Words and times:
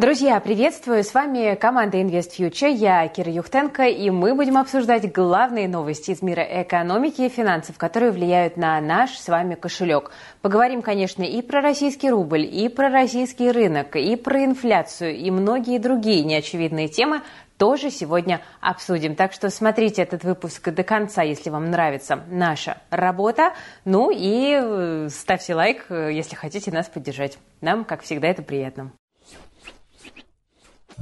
Друзья, 0.00 0.40
приветствую! 0.40 1.04
С 1.04 1.12
вами 1.12 1.54
команда 1.56 1.98
Invest 1.98 2.30
Future. 2.38 2.72
Я 2.72 3.06
Кира 3.08 3.30
Юхтенко, 3.30 3.82
и 3.82 4.08
мы 4.08 4.34
будем 4.34 4.56
обсуждать 4.56 5.12
главные 5.12 5.68
новости 5.68 6.12
из 6.12 6.22
мира 6.22 6.42
экономики 6.62 7.20
и 7.20 7.28
финансов, 7.28 7.76
которые 7.76 8.10
влияют 8.10 8.56
на 8.56 8.80
наш 8.80 9.10
с 9.18 9.28
вами 9.28 9.56
кошелек. 9.56 10.10
Поговорим, 10.40 10.80
конечно, 10.80 11.22
и 11.22 11.42
про 11.42 11.60
российский 11.60 12.08
рубль, 12.08 12.46
и 12.46 12.70
про 12.70 12.88
российский 12.88 13.50
рынок, 13.50 13.94
и 13.94 14.16
про 14.16 14.42
инфляцию, 14.46 15.18
и 15.18 15.30
многие 15.30 15.76
другие 15.76 16.24
неочевидные 16.24 16.88
темы, 16.88 17.20
тоже 17.58 17.90
сегодня 17.90 18.40
обсудим. 18.62 19.14
Так 19.14 19.34
что 19.34 19.50
смотрите 19.50 20.00
этот 20.00 20.24
выпуск 20.24 20.70
до 20.70 20.82
конца, 20.82 21.20
если 21.20 21.50
вам 21.50 21.70
нравится 21.70 22.24
наша 22.30 22.78
работа. 22.88 23.52
Ну 23.84 24.10
и 24.10 24.58
э, 24.58 25.08
ставьте 25.10 25.54
лайк, 25.54 25.84
э, 25.90 26.08
если 26.10 26.36
хотите 26.36 26.70
нас 26.70 26.88
поддержать. 26.88 27.36
Нам, 27.60 27.84
как 27.84 28.00
всегда, 28.00 28.28
это 28.28 28.40
приятно. 28.42 28.92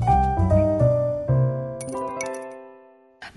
Bye. 0.00 0.37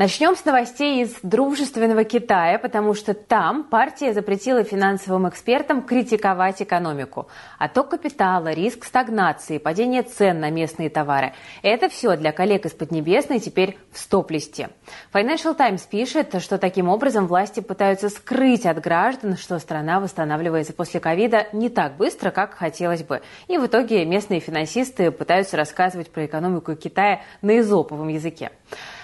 Начнем 0.02 0.36
с 0.36 0.44
новостей 0.46 1.04
из 1.04 1.14
дружественного 1.22 2.05
Китая, 2.05 2.58
потому 2.58 2.96
что 2.96 3.14
там 3.14 3.64
партия 3.64 4.14
запретила 4.14 4.64
финансовым 4.64 5.30
экспертам 5.30 5.84
критиковать 5.84 6.59
экономику. 6.59 7.28
Отток 7.59 7.90
капитала, 7.90 8.48
риск 8.48 8.86
стагнации, 8.86 9.59
падение 9.59 10.02
цен 10.02 10.40
на 10.40 10.50
местные 10.50 10.90
товары– 10.90 11.34
это 11.62 11.88
все 11.88 12.18
для 12.18 12.32
коллег 12.32 12.66
из 12.66 12.72
Поднебесной 12.72 13.38
теперь 13.38 13.78
в 13.92 14.00
стоп-листе. 14.00 14.70
Financial 15.14 15.54
Times 15.54 15.84
пишет, 15.84 16.42
что 16.42 16.58
таким 16.58 16.90
образом 16.90 17.28
власти 17.28 17.59
пытаются 17.59 18.09
скрыть 18.09 18.66
от 18.66 18.81
граждан, 18.81 19.38
что 19.38 19.59
страна 19.59 20.00
восстанавливается 20.00 20.73
после 20.73 21.00
ковида 21.00 21.45
не 21.54 21.70
так 21.70 21.98
быстро, 21.98 22.31
как 22.31 22.56
хотелось 22.56 23.04
бы. 23.04 23.22
И 23.48 23.59
в 23.59 23.68
итоге 23.68 24.04
местные 24.06 24.40
финансисты 24.40 25.12
пытаются 25.12 25.58
рассказывать 25.58 26.09
про 26.09 26.26
экономику 26.26 26.76
Китая 26.76 27.22
на 27.44 27.59
изоповом 27.59 28.08
языке. 28.08 28.50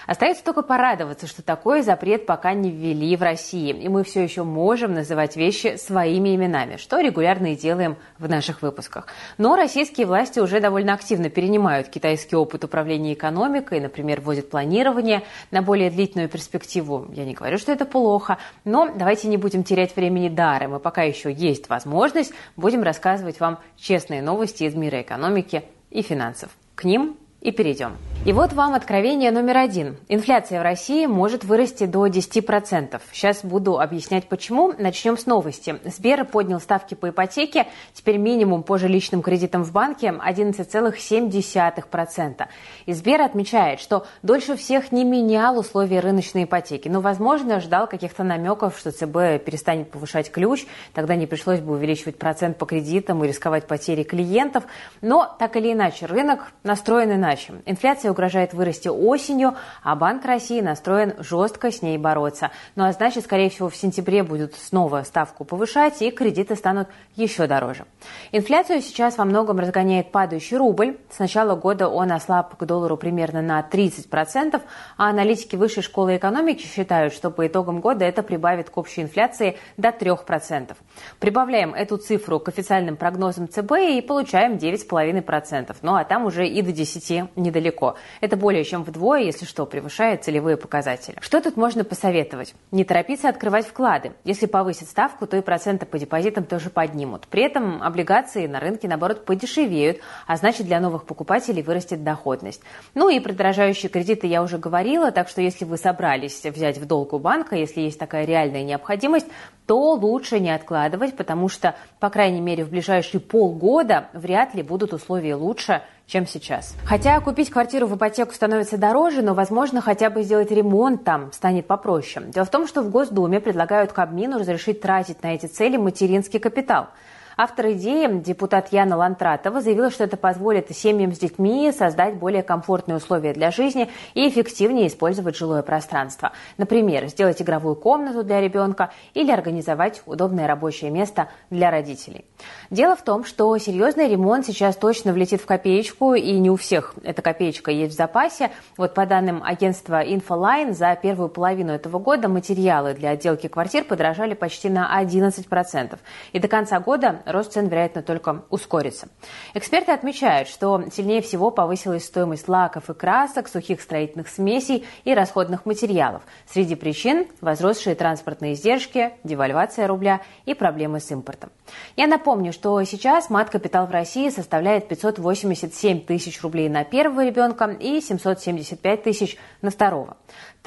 Остается 0.08 0.42
только 0.42 0.62
порадоваться, 0.62 1.26
что 1.26 1.42
такой 1.42 1.82
запрет 1.82 2.24
пока 2.24 2.54
не 2.54 2.70
ввели 2.70 3.14
в 3.14 3.20
России, 3.20 3.68
и 3.68 3.88
мы 3.90 4.04
все 4.04 4.22
еще 4.22 4.42
можем 4.42 4.94
называть 4.94 5.36
вещи 5.36 5.76
своими 5.76 6.34
именами, 6.34 6.78
что 6.78 6.98
регулярно 6.98 7.52
и 7.52 7.56
делаем 7.56 7.98
в 8.18 8.26
наших 8.26 8.62
выпусках. 8.62 9.08
Но 9.36 9.54
российские 9.54 10.06
власти 10.06 10.40
уже 10.40 10.60
довольно 10.60 10.94
активно 10.94 11.28
перенимают 11.28 11.88
китайский 11.88 12.36
опыт 12.36 12.64
управления 12.64 13.12
экономикой, 13.12 13.80
например, 13.80 14.22
вводят 14.22 14.48
планирование 14.48 15.24
на 15.50 15.60
более 15.60 15.90
длительную 15.90 16.30
перспективу. 16.30 17.06
Я 17.12 17.26
не 17.26 17.34
говорю, 17.34 17.58
что 17.58 17.70
это 17.70 17.84
плохо, 17.84 18.38
но 18.64 18.90
давайте 18.90 19.28
не 19.28 19.36
будем 19.36 19.62
терять 19.62 19.94
времени 19.94 20.30
даром, 20.30 20.74
и 20.74 20.80
пока 20.80 21.02
еще 21.02 21.30
есть 21.30 21.68
возможность, 21.68 22.32
будем 22.56 22.82
рассказывать 22.82 23.40
вам 23.40 23.58
честные 23.76 24.22
новости 24.22 24.64
из 24.64 24.74
мира 24.74 25.02
экономики 25.02 25.64
и 25.90 26.00
финансов. 26.00 26.48
К 26.74 26.84
ним 26.84 27.18
и 27.40 27.52
перейдем. 27.52 27.96
И 28.26 28.32
вот 28.32 28.52
вам 28.52 28.74
откровение 28.74 29.30
номер 29.30 29.58
один. 29.58 29.96
Инфляция 30.08 30.58
в 30.58 30.64
России 30.64 31.06
может 31.06 31.44
вырасти 31.44 31.86
до 31.86 32.08
10%. 32.08 33.00
Сейчас 33.12 33.44
буду 33.44 33.78
объяснять 33.78 34.28
почему. 34.28 34.74
Начнем 34.76 35.16
с 35.16 35.24
новости. 35.24 35.78
Сбер 35.84 36.24
поднял 36.24 36.58
ставки 36.60 36.94
по 36.94 37.10
ипотеке. 37.10 37.68
Теперь 37.94 38.16
минимум 38.18 38.64
по 38.64 38.76
жилищным 38.76 39.22
кредитам 39.22 39.62
в 39.62 39.70
банке 39.70 40.08
11,7%. 40.08 42.46
И 42.86 42.92
Сбер 42.92 43.22
отмечает, 43.22 43.78
что 43.78 44.04
дольше 44.22 44.56
всех 44.56 44.90
не 44.90 45.04
менял 45.04 45.56
условия 45.56 46.00
рыночной 46.00 46.42
ипотеки. 46.42 46.88
Но, 46.88 47.00
возможно, 47.00 47.60
ждал 47.60 47.86
каких-то 47.86 48.24
намеков, 48.24 48.76
что 48.76 48.90
ЦБ 48.90 49.44
перестанет 49.44 49.92
повышать 49.92 50.32
ключ. 50.32 50.66
Тогда 50.92 51.14
не 51.14 51.26
пришлось 51.26 51.60
бы 51.60 51.74
увеличивать 51.74 52.18
процент 52.18 52.58
по 52.58 52.66
кредитам 52.66 53.24
и 53.24 53.28
рисковать 53.28 53.68
потерей 53.68 54.02
клиентов. 54.02 54.64
Но, 55.02 55.36
так 55.38 55.54
или 55.56 55.72
иначе, 55.72 56.06
рынок 56.06 56.50
настроен 56.64 57.12
иначе 57.12 57.27
иначе. 57.28 57.54
Инфляция 57.66 58.10
угрожает 58.10 58.54
вырасти 58.54 58.88
осенью, 58.88 59.54
а 59.82 59.94
Банк 59.96 60.24
России 60.24 60.60
настроен 60.60 61.14
жестко 61.18 61.70
с 61.70 61.82
ней 61.82 61.98
бороться. 61.98 62.50
Ну 62.76 62.84
а 62.84 62.92
значит, 62.92 63.24
скорее 63.24 63.50
всего, 63.50 63.68
в 63.68 63.76
сентябре 63.76 64.22
будут 64.22 64.54
снова 64.54 65.02
ставку 65.02 65.44
повышать, 65.44 66.00
и 66.02 66.10
кредиты 66.10 66.56
станут 66.56 66.88
еще 67.16 67.46
дороже. 67.46 67.84
Инфляцию 68.32 68.80
сейчас 68.80 69.18
во 69.18 69.24
многом 69.24 69.58
разгоняет 69.58 70.10
падающий 70.10 70.56
рубль. 70.56 70.96
С 71.10 71.18
начала 71.18 71.54
года 71.54 71.88
он 71.88 72.12
ослаб 72.12 72.56
к 72.56 72.64
доллару 72.64 72.96
примерно 72.96 73.42
на 73.42 73.60
30%, 73.60 74.60
а 74.96 75.08
аналитики 75.08 75.56
Высшей 75.56 75.82
школы 75.82 76.16
экономики 76.16 76.64
считают, 76.64 77.12
что 77.12 77.30
по 77.30 77.46
итогам 77.46 77.80
года 77.80 78.04
это 78.04 78.22
прибавит 78.22 78.70
к 78.70 78.78
общей 78.78 79.02
инфляции 79.02 79.56
до 79.76 79.88
3%. 79.88 80.76
Прибавляем 81.18 81.74
эту 81.74 81.96
цифру 81.96 82.38
к 82.38 82.48
официальным 82.48 82.96
прогнозам 82.96 83.48
ЦБ 83.48 83.72
и 83.90 84.00
получаем 84.00 84.54
9,5%. 84.54 85.76
Ну 85.82 85.94
а 85.94 86.04
там 86.04 86.26
уже 86.26 86.46
и 86.46 86.62
до 86.62 86.72
10 86.72 87.17
недалеко. 87.36 87.96
Это 88.20 88.36
более 88.36 88.64
чем 88.64 88.84
вдвое, 88.84 89.22
если 89.22 89.44
что, 89.44 89.66
превышает 89.66 90.24
целевые 90.24 90.56
показатели. 90.56 91.16
Что 91.20 91.40
тут 91.40 91.56
можно 91.56 91.84
посоветовать? 91.84 92.54
Не 92.70 92.84
торопиться 92.84 93.28
открывать 93.28 93.66
вклады. 93.66 94.12
Если 94.24 94.46
повысить 94.46 94.88
ставку, 94.88 95.26
то 95.26 95.36
и 95.36 95.40
проценты 95.40 95.86
по 95.86 95.98
депозитам 95.98 96.44
тоже 96.44 96.70
поднимут. 96.70 97.26
При 97.28 97.42
этом 97.42 97.82
облигации 97.82 98.46
на 98.46 98.60
рынке, 98.60 98.88
наоборот, 98.88 99.24
подешевеют, 99.24 99.98
а 100.26 100.36
значит 100.36 100.66
для 100.66 100.80
новых 100.80 101.04
покупателей 101.04 101.62
вырастет 101.62 102.04
доходность. 102.04 102.62
Ну 102.94 103.08
и 103.08 103.20
про 103.20 103.32
дорожающие 103.32 103.90
кредиты 103.90 104.26
я 104.26 104.42
уже 104.42 104.58
говорила, 104.58 105.10
так 105.10 105.28
что 105.28 105.40
если 105.40 105.64
вы 105.64 105.76
собрались 105.76 106.44
взять 106.44 106.78
в 106.78 106.86
долг 106.86 107.12
у 107.12 107.18
банка, 107.18 107.56
если 107.56 107.80
есть 107.80 107.98
такая 107.98 108.24
реальная 108.24 108.62
необходимость, 108.62 109.26
то 109.66 109.92
лучше 109.92 110.40
не 110.40 110.50
откладывать, 110.50 111.14
потому 111.16 111.48
что, 111.48 111.76
по 112.00 112.08
крайней 112.08 112.40
мере, 112.40 112.64
в 112.64 112.70
ближайшие 112.70 113.20
полгода 113.20 114.08
вряд 114.14 114.54
ли 114.54 114.62
будут 114.62 114.94
условия 114.94 115.34
лучше, 115.34 115.82
чем 116.08 116.26
сейчас. 116.26 116.74
Хотя 116.84 117.20
купить 117.20 117.50
квартиру 117.50 117.86
в 117.86 117.96
ипотеку 117.96 118.34
становится 118.34 118.78
дороже, 118.78 119.22
но, 119.22 119.34
возможно, 119.34 119.80
хотя 119.80 120.10
бы 120.10 120.22
сделать 120.22 120.50
ремонт 120.50 121.04
там 121.04 121.30
станет 121.32 121.66
попроще. 121.66 122.26
Дело 122.28 122.46
в 122.46 122.50
том, 122.50 122.66
что 122.66 122.82
в 122.82 122.90
Госдуме 122.90 123.40
предлагают 123.40 123.92
Кабмину 123.92 124.38
разрешить 124.38 124.80
тратить 124.80 125.22
на 125.22 125.34
эти 125.34 125.46
цели 125.46 125.76
материнский 125.76 126.40
капитал– 126.40 126.88
Автор 127.40 127.70
идеи, 127.70 128.08
депутат 128.18 128.72
Яна 128.72 128.96
Лантратова, 128.96 129.60
заявила, 129.60 129.92
что 129.92 130.02
это 130.02 130.16
позволит 130.16 130.76
семьям 130.76 131.14
с 131.14 131.20
детьми 131.20 131.70
создать 131.70 132.16
более 132.16 132.42
комфортные 132.42 132.96
условия 132.96 133.32
для 133.32 133.52
жизни 133.52 133.88
и 134.14 134.28
эффективнее 134.28 134.88
использовать 134.88 135.36
жилое 135.36 135.62
пространство. 135.62 136.32
Например, 136.56 137.06
сделать 137.06 137.40
игровую 137.40 137.76
комнату 137.76 138.24
для 138.24 138.40
ребенка 138.40 138.90
или 139.14 139.30
организовать 139.30 140.02
удобное 140.04 140.48
рабочее 140.48 140.90
место 140.90 141.28
для 141.48 141.70
родителей. 141.70 142.24
Дело 142.70 142.96
в 142.96 143.02
том, 143.02 143.24
что 143.24 143.56
серьезный 143.58 144.08
ремонт 144.08 144.44
сейчас 144.44 144.74
точно 144.74 145.12
влетит 145.12 145.40
в 145.40 145.46
копеечку, 145.46 146.14
и 146.14 146.40
не 146.40 146.50
у 146.50 146.56
всех 146.56 146.94
эта 147.04 147.22
копеечка 147.22 147.70
есть 147.70 147.94
в 147.94 147.96
запасе. 147.96 148.50
Вот 148.76 148.94
по 148.94 149.06
данным 149.06 149.44
агентства 149.44 150.04
Infoline, 150.04 150.72
за 150.72 150.98
первую 151.00 151.28
половину 151.28 151.70
этого 151.70 152.00
года 152.00 152.28
материалы 152.28 152.94
для 152.94 153.10
отделки 153.10 153.46
квартир 153.46 153.84
подорожали 153.84 154.34
почти 154.34 154.68
на 154.68 155.00
11%. 155.00 155.96
И 156.32 156.40
до 156.40 156.48
конца 156.48 156.80
года 156.80 157.22
рост 157.28 157.52
цен, 157.52 157.68
вероятно, 157.68 158.02
только 158.02 158.42
ускорится. 158.50 159.08
Эксперты 159.54 159.92
отмечают, 159.92 160.48
что 160.48 160.82
сильнее 160.90 161.22
всего 161.22 161.50
повысилась 161.50 162.04
стоимость 162.04 162.48
лаков 162.48 162.90
и 162.90 162.94
красок, 162.94 163.48
сухих 163.48 163.80
строительных 163.80 164.28
смесей 164.28 164.86
и 165.04 165.14
расходных 165.14 165.66
материалов. 165.66 166.22
Среди 166.50 166.74
причин– 166.74 167.26
возросшие 167.40 167.94
транспортные 167.94 168.54
издержки, 168.54 169.12
девальвация 169.24 169.86
рубля 169.86 170.20
и 170.46 170.54
проблемы 170.54 171.00
с 171.00 171.10
импортом. 171.10 171.50
Я 171.96 172.06
напомню, 172.06 172.52
что 172.52 172.82
сейчас 172.84 173.30
мат-капитал 173.30 173.86
в 173.86 173.90
России 173.90 174.30
составляет 174.30 174.88
587 174.88 176.00
тысяч 176.00 176.42
рублей 176.42 176.68
на 176.68 176.84
первого 176.84 177.24
ребенка 177.24 177.66
и 177.66 178.00
775 178.00 179.02
тысяч 179.02 179.36
на 179.62 179.70
второго. 179.70 180.16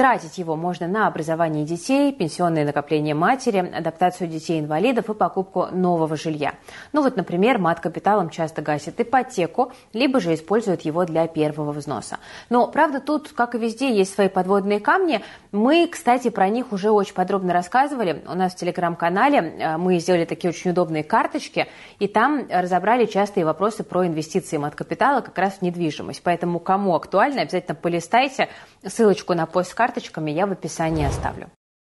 Тратить 0.02 0.40
его 0.40 0.56
можно 0.56 0.88
на 0.88 1.06
образование 1.06 1.64
детей, 1.64 2.12
пенсионные 2.12 2.66
накопления 2.66 3.14
матери, 3.14 3.60
адаптацию 3.60 4.28
детей-инвалидов 4.28 5.12
и 5.12 5.14
покупку 5.14 5.68
нового 5.72 6.16
жилья. 6.16 6.56
Ну 6.92 7.04
вот, 7.04 7.18
например, 7.18 7.60
мат-капиталом 7.60 8.32
часто 8.32 8.64
гасит 8.64 9.00
ипотеку, 9.00 9.72
либо 9.94 10.20
же 10.20 10.34
используют 10.34 10.82
его 10.82 11.06
для 11.06 11.28
первого 11.28 11.72
взноса. 11.72 12.18
Но, 12.50 12.66
правда, 12.66 13.00
тут, 13.00 13.32
как 13.34 13.54
и 13.54 13.60
везде, 13.60 13.96
есть 13.96 14.16
свои 14.16 14.28
подводные 14.28 14.80
камни. 14.80 15.22
Мы, 15.52 15.88
кстати, 15.88 16.32
про 16.32 16.50
них 16.50 16.72
уже 16.72 16.90
очень 16.90 17.14
подробно 17.14 17.54
рассказывали. 17.54 18.24
У 18.28 18.34
нас 18.34 18.54
в 18.54 18.56
телеграм-канале 18.56 19.38
э, 19.38 19.78
мы 19.78 20.00
сделали 20.00 20.26
такие 20.26 20.50
очень 20.50 20.72
удобные 20.72 21.04
карточки, 21.04 21.68
и 22.00 22.08
там 22.08 22.48
разобрали 22.50 23.06
частые 23.06 23.46
вопросы 23.46 23.84
про 23.84 24.08
инвестиции 24.08 24.58
мат-капитала 24.58 25.22
как 25.22 25.38
раз 25.38 25.60
в 25.60 25.62
недвижимость. 25.62 26.24
Поэтому, 26.24 26.58
кому 26.58 26.96
актуально, 26.96 27.44
обязательно 27.44 27.76
полистайте. 27.76 28.50
Ссылочку 28.84 29.36
на 29.36 29.46
пост 29.46 29.70
карточками 29.92 30.32
я 30.32 30.48
в 30.48 30.52
описании 30.54 31.06
оставлю. 31.06 31.50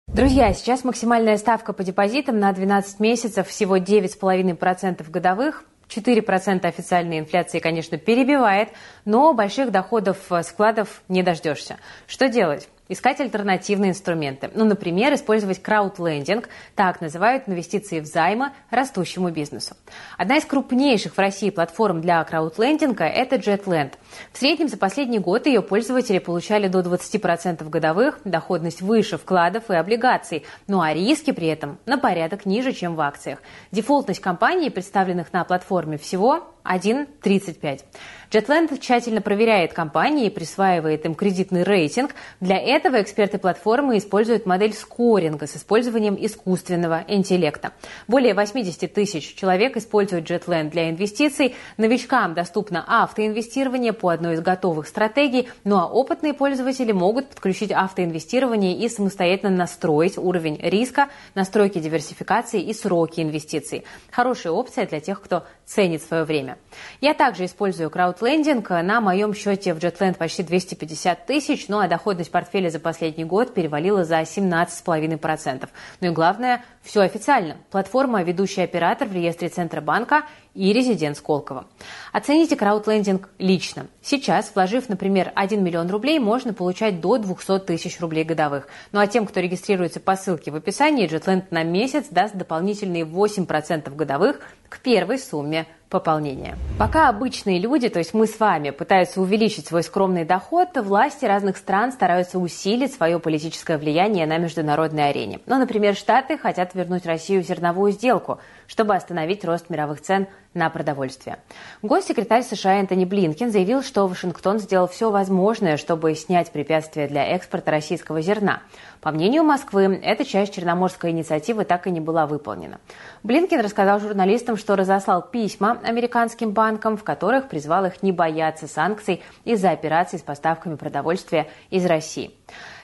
Друзья, 0.07 0.53
сейчас 0.53 0.83
максимальная 0.83 1.37
ставка 1.37 1.73
по 1.73 1.83
депозитам 1.83 2.39
на 2.39 2.53
12 2.53 2.99
месяцев 2.99 3.47
всего 3.47 3.77
9,5% 3.77 5.09
годовых. 5.09 5.63
4% 5.89 6.65
официальной 6.65 7.19
инфляции, 7.19 7.59
конечно, 7.59 7.97
перебивает, 7.97 8.69
но 9.05 9.33
больших 9.33 9.71
доходов 9.71 10.17
складов 10.43 11.01
не 11.07 11.23
дождешься. 11.23 11.77
Что 12.07 12.27
делать? 12.27 12.67
Искать 12.89 13.19
альтернативные 13.19 13.91
инструменты. 13.91 14.49
Ну, 14.53 14.65
например, 14.65 15.13
использовать 15.13 15.61
краудлендинг, 15.61 16.49
так 16.75 17.01
называют 17.01 17.43
инвестиции 17.47 17.99
в 17.99 18.05
займы 18.05 18.51
растущему 18.69 19.29
бизнесу. 19.29 19.75
Одна 20.17 20.37
из 20.37 20.45
крупнейших 20.45 21.15
в 21.15 21.19
России 21.19 21.49
платформ 21.49 22.01
для 22.01 22.23
краудлендинга– 22.23 23.03
это 23.05 23.37
JetLand. 23.37 23.93
В 24.31 24.37
среднем 24.37 24.67
за 24.67 24.77
последний 24.77 25.19
год 25.19 25.47
ее 25.47 25.61
пользователи 25.61 26.19
получали 26.19 26.67
до 26.67 26.79
20% 26.79 27.67
годовых, 27.69 28.19
доходность 28.23 28.81
выше 28.81 29.17
вкладов 29.17 29.69
и 29.69 29.75
облигаций, 29.75 30.45
ну 30.67 30.81
а 30.81 30.93
риски 30.93 31.31
при 31.31 31.47
этом 31.47 31.77
на 31.85 31.97
порядок 31.97 32.45
ниже, 32.45 32.71
чем 32.73 32.95
в 32.95 33.01
акциях. 33.01 33.39
Дефолтность 33.71 34.21
компаний, 34.21 34.69
представленных 34.69 35.33
на 35.33 35.43
платформе, 35.43 35.97
всего 35.97 36.53
1,35. 36.75 37.81
JetLand 38.29 38.77
тщательно 38.79 39.21
проверяет 39.21 39.71
компании 39.71 40.27
и 40.27 40.29
присваивает 40.29 41.05
им 41.05 41.15
кредитный 41.15 41.63
рейтинг. 41.63 42.13
Для 42.41 42.57
этого 42.59 43.01
эксперты 43.01 43.37
платформы 43.37 43.97
используют 43.97 44.45
модель 44.45 44.73
скоринга 44.73 45.47
с 45.47 45.55
использованием 45.55 46.17
искусственного 46.19 47.05
интеллекта. 47.07 47.71
Более 48.07 48.33
80 48.33 48.93
тысяч 48.93 49.33
человек 49.35 49.77
используют 49.77 50.29
JetLand 50.29 50.71
для 50.71 50.89
инвестиций. 50.89 51.55
Новичкам 51.77 52.33
доступно 52.33 52.83
автоинвестирование 52.85 53.93
по 53.93 54.09
одной 54.09 54.33
из 54.33 54.41
готовых 54.41 54.87
стратегий, 54.87 55.47
ну 55.63 55.77
а 55.77 55.87
опытные 55.87 56.33
пользователи 56.33 56.91
могут 56.91 57.29
подключить 57.29 57.71
автоинвестирование 57.71 58.77
и 58.77 58.89
самостоятельно 58.89 59.55
настроить 59.55 60.17
уровень 60.17 60.59
риска, 60.61 61.07
настройки 61.33 61.79
диверсификации 61.79 62.61
и 62.61 62.73
сроки 62.73 63.21
инвестиций. 63.21 63.85
Хорошая 64.11 64.51
опция 64.51 64.85
для 64.85 64.99
тех, 64.99 65.21
кто 65.21 65.45
ценит 65.65 66.03
свое 66.03 66.25
время. 66.25 66.56
Я 67.01 67.13
также 67.13 67.45
использую 67.45 67.89
краудлендинг. 67.89 68.69
На 68.69 69.01
моем 69.01 69.33
счете 69.33 69.73
в 69.73 69.77
JetLand 69.77 70.17
почти 70.17 70.43
250 70.43 71.25
тысяч, 71.25 71.67
ну 71.67 71.79
а 71.79 71.87
доходность 71.87 72.31
портфеля 72.31 72.69
за 72.69 72.79
последний 72.79 73.25
год 73.25 73.53
перевалила 73.53 74.03
за 74.03 74.21
17,5%. 74.21 75.69
Ну 76.01 76.07
и 76.07 76.11
главное, 76.11 76.63
все 76.81 77.01
официально. 77.01 77.57
Платформа– 77.71 78.23
ведущий 78.23 78.61
оператор 78.61 79.07
в 79.07 79.13
реестре 79.13 79.49
Центробанка 79.49 80.23
и 80.57 80.73
резидент 80.73 81.17
Сколково. 81.17 81.67
Оцените 82.11 82.55
краудлендинг 82.55 83.29
лично. 83.37 83.85
Сейчас, 84.01 84.51
вложив, 84.55 84.89
например, 84.89 85.31
1 85.35 85.63
миллион 85.63 85.89
рублей, 85.89 86.17
можно 86.17 86.53
получать 86.53 86.99
до 86.99 87.19
200 87.19 87.59
тысяч 87.59 87.99
рублей 87.99 88.23
годовых. 88.23 88.67
Ну 88.91 88.99
а 88.99 89.05
тем, 89.05 89.27
кто 89.27 89.39
регистрируется 89.39 89.99
по 89.99 90.15
ссылке 90.15 90.49
в 90.49 90.55
описании, 90.55 91.07
JetLand 91.07 91.45
на 91.51 91.63
месяц 91.63 92.07
даст 92.09 92.35
дополнительные 92.35 93.03
8% 93.03 93.93
годовых 93.95 94.41
к 94.67 94.79
первой 94.79 95.19
сумме 95.19 95.67
пополнения. 95.89 96.57
Пока 96.77 97.07
обычные 97.07 97.59
люди, 97.59 97.87
то 97.87 97.99
есть 97.99 98.13
мы 98.13 98.27
с 98.27 98.39
вами, 98.39 98.71
пытаются 98.71 99.21
увеличить 99.21 99.67
свой 99.67 99.83
скромный 99.83 100.25
доход, 100.25 100.69
власти 100.75 101.25
разных 101.25 101.57
стран 101.57 101.91
стараются 101.91 102.39
усилить 102.39 102.93
свое 102.93 103.19
политическое 103.19 103.77
влияние 103.77 104.25
на 104.25 104.37
международной 104.37 105.09
арене. 105.09 105.39
Ну, 105.45 105.57
например, 105.57 105.95
Штаты 105.95 106.37
хотят 106.37 106.73
вернуть 106.75 107.05
Россию 107.05 107.41
зерновую 107.41 107.93
сделку, 107.93 108.39
чтобы 108.67 108.95
остановить 108.95 109.45
рост 109.45 109.69
мировых 109.69 110.01
цен 110.01 110.27
на 110.57 110.69
продовольствие. 110.69 111.37
Госсекретарь 111.81 112.43
США 112.43 112.79
Энтони 112.81 113.05
Блинкен 113.05 113.51
заявил, 113.51 113.81
что 113.81 114.07
Вашингтон 114.07 114.59
сделал 114.59 114.87
все 114.87 115.09
возможное, 115.09 115.77
чтобы 115.77 116.13
снять 116.15 116.51
препятствия 116.51 117.07
для 117.07 117.25
экспорта 117.27 117.71
российского 117.71 118.21
зерна. 118.21 118.63
По 118.99 119.11
мнению 119.11 119.43
Москвы, 119.43 119.99
эта 120.03 120.25
часть 120.25 120.53
Черноморской 120.53 121.11
инициативы 121.11 121.63
так 121.63 121.87
и 121.87 121.91
не 121.91 122.01
была 122.01 122.25
выполнена. 122.25 122.79
Блинкен 123.23 123.61
рассказал 123.61 123.99
журналистам, 123.99 124.57
что 124.57 124.75
разослал 124.75 125.21
письма 125.21 125.79
американским 125.83 126.51
банкам, 126.51 126.97
в 126.97 127.03
которых 127.03 127.47
призвал 127.47 127.85
их 127.85 128.03
не 128.03 128.11
бояться 128.11 128.67
санкций 128.67 129.21
из-за 129.45 129.69
операций 129.69 130.19
с 130.19 130.23
поставками 130.23 130.75
продовольствия 130.75 131.47
из 131.69 131.85
России. 131.85 132.33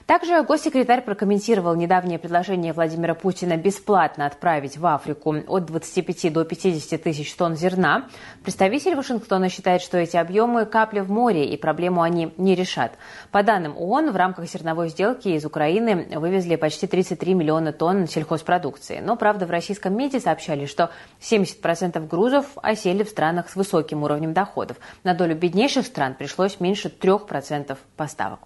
Также 0.06 0.42
госсекретарь 0.42 1.00
прокомментировал 1.00 1.74
недавнее 1.74 2.18
предложение 2.18 2.74
Владимира 2.74 3.14
Путина 3.14 3.56
бесплатно 3.56 4.26
отправить 4.26 4.76
в 4.76 4.84
Африку 4.84 5.34
от 5.46 5.64
25 5.64 6.30
до 6.30 6.44
50 6.44 7.02
тысяч 7.02 7.34
тонн 7.34 7.56
зерна. 7.56 8.06
Представитель 8.42 8.96
Вашингтона 8.96 9.48
считает, 9.48 9.80
что 9.80 9.96
эти 9.96 10.18
объемы– 10.18 10.66
капли 10.66 11.00
в 11.00 11.10
море, 11.10 11.48
и 11.48 11.56
проблему 11.56 12.02
они 12.02 12.34
не 12.36 12.54
решат. 12.54 12.92
По 13.30 13.42
данным 13.42 13.78
ООН, 13.78 14.10
в 14.10 14.16
рамках 14.16 14.44
зерновой 14.44 14.90
сделки 14.90 15.28
из 15.28 15.46
Украины 15.46 16.06
вывезли 16.18 16.56
почти 16.56 16.86
33 16.86 17.32
миллиона 17.32 17.72
тонн 17.72 18.06
сельхозпродукции. 18.06 19.00
Но, 19.02 19.16
правда, 19.16 19.46
в 19.46 19.50
российском 19.50 19.96
МИДе 19.96 20.20
сообщали, 20.20 20.66
что 20.66 20.90
70% 21.22 22.06
грузов 22.06 22.44
осели 22.56 23.04
в 23.04 23.08
странах 23.08 23.48
с 23.48 23.56
высоким 23.56 24.02
уровнем 24.02 24.34
доходов. 24.34 24.76
На 25.02 25.14
долю 25.14 25.34
беднейших 25.34 25.86
стран 25.86 26.12
пришлось 26.12 26.60
меньше 26.60 26.88
3% 26.88 27.78
поставок. 27.96 28.40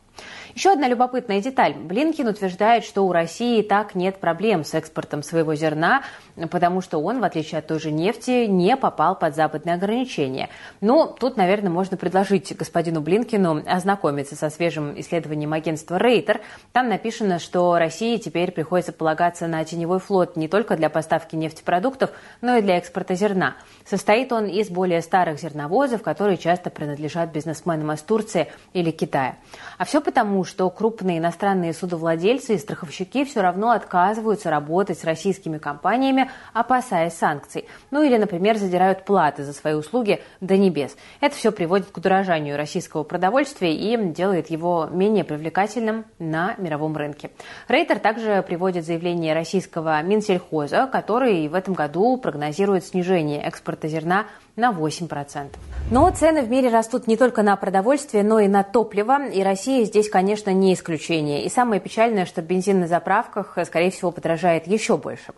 Еще 0.55 0.73
одна 0.73 0.88
любопытная 0.88 1.41
деталь. 1.41 1.75
Блинкин 1.75 2.26
утверждает, 2.26 2.85
что 2.85 3.03
у 3.03 3.12
России 3.12 3.62
так 3.62 3.94
нет 3.94 4.19
проблем 4.19 4.65
с 4.65 4.75
экспортом 4.75 5.23
своего 5.23 5.55
зерна, 5.55 6.03
потому 6.50 6.81
что 6.81 6.99
он, 6.99 7.20
в 7.20 7.25
отличие 7.25 7.61
от 7.61 7.67
той 7.67 7.79
же 7.79 7.91
нефти, 7.91 8.47
не 8.47 8.76
попал 8.76 9.17
под 9.17 9.37
западные 9.37 9.75
ограничения. 9.75 10.49
Но 10.81 11.06
ну, 11.06 11.12
тут, 11.12 11.37
наверное, 11.37 11.70
можно 11.70 11.97
предложить 11.97 12.56
господину 12.56 13.00
Блинкину 13.00 13.62
ознакомиться 13.67 14.35
со 14.35 14.50
свежим 14.50 14.99
исследованием 14.99 15.53
агентства 15.53 15.97
Рейтер. 15.97 16.41
Там 16.73 16.88
написано, 16.88 17.38
что 17.38 17.79
России 17.79 18.17
теперь 18.17 18.50
приходится 18.50 18.93
полагаться 18.93 19.47
на 19.47 19.64
теневой 19.64 20.00
флот 20.00 20.37
не 20.37 20.49
только 20.49 20.76
для 20.76 20.91
поставки 20.91 21.37
нефтепродуктов, 21.37 22.11
но 22.41 22.56
и 22.56 22.62
для 22.62 22.79
экспорта 22.79 23.14
зерна. 23.14 23.56
Состоит 23.85 24.32
он 24.32 24.47
из 24.47 24.71
более 24.71 25.03
старых 25.03 25.38
зерновозов, 25.41 26.03
которые 26.03 26.37
часто 26.37 26.71
принадлежат 26.71 27.31
бизнесменам 27.31 27.93
из 27.93 28.00
Турции 28.03 28.49
или 28.73 28.91
Китая. 28.91 29.37
А 29.76 29.85
все 29.85 30.00
потому, 30.09 30.43
что 30.43 30.71
крупные 30.71 31.19
иностранные 31.19 31.75
судовладельцы 31.75 32.55
и 32.55 32.59
страховщики 32.59 33.27
все 33.27 33.43
равно 33.43 33.73
отказываются 33.73 34.49
работать 34.49 34.99
с 34.99 35.05
российскими 35.05 35.59
компаниями, 35.59 36.31
опасаясь 36.55 37.13
санкций. 37.13 37.67
Ну 37.91 38.03
или, 38.03 38.17
например, 38.17 38.57
задирают 38.57 39.05
платы 39.05 39.45
за 39.45 39.53
свои 39.53 39.75
услуги 39.75 40.23
до 40.41 40.57
небес. 40.57 40.97
Это 41.21 41.37
все 41.37 41.53
приводит 41.53 41.91
к 41.91 41.97
удорожанию 41.99 42.57
российского 42.57 43.03
продовольствия 43.03 43.75
и 43.75 44.03
делает 44.11 44.49
его 44.49 44.89
менее 44.91 45.25
привлекательным 45.25 46.07
на 46.19 46.55
мировом 46.57 46.97
рынке. 46.97 47.31
Рейтер 47.69 47.99
также 47.99 48.43
приводит 48.43 48.87
заявление 48.87 49.35
российского 49.35 50.01
Минсельхоза, 50.03 50.89
который 50.91 51.47
в 51.49 51.55
этом 51.55 51.75
году 51.75 52.17
прогнозирует 52.17 52.87
снижение 52.87 53.43
экспорта 53.43 53.89
зерна 53.89 54.25
на 54.59 54.73
8%. 54.73 55.49
Но 55.91 56.11
цены 56.11 56.43
в 56.43 56.51
мире 56.51 56.69
растут 56.69 57.07
не 57.07 57.17
только 57.17 57.43
на 57.43 57.57
продовольствие, 57.57 58.23
но 58.23 58.41
и 58.41 58.49
на 58.49 58.63
топливо, 58.63 59.27
и 59.29 59.43
Россия 59.43 59.85
здесь, 59.85 60.11
конечно, 60.11 60.51
не 60.51 60.75
исключение. 60.75 61.45
И 61.45 61.49
самое 61.49 61.81
печальное, 61.81 62.27
что 62.27 62.43
бензин 62.43 62.81
на 62.81 62.87
заправках, 62.87 63.57
скорее 63.65 63.91
всего, 63.91 64.11
подорожает 64.11 64.67
еще 64.67 64.99
больше. 64.99 65.33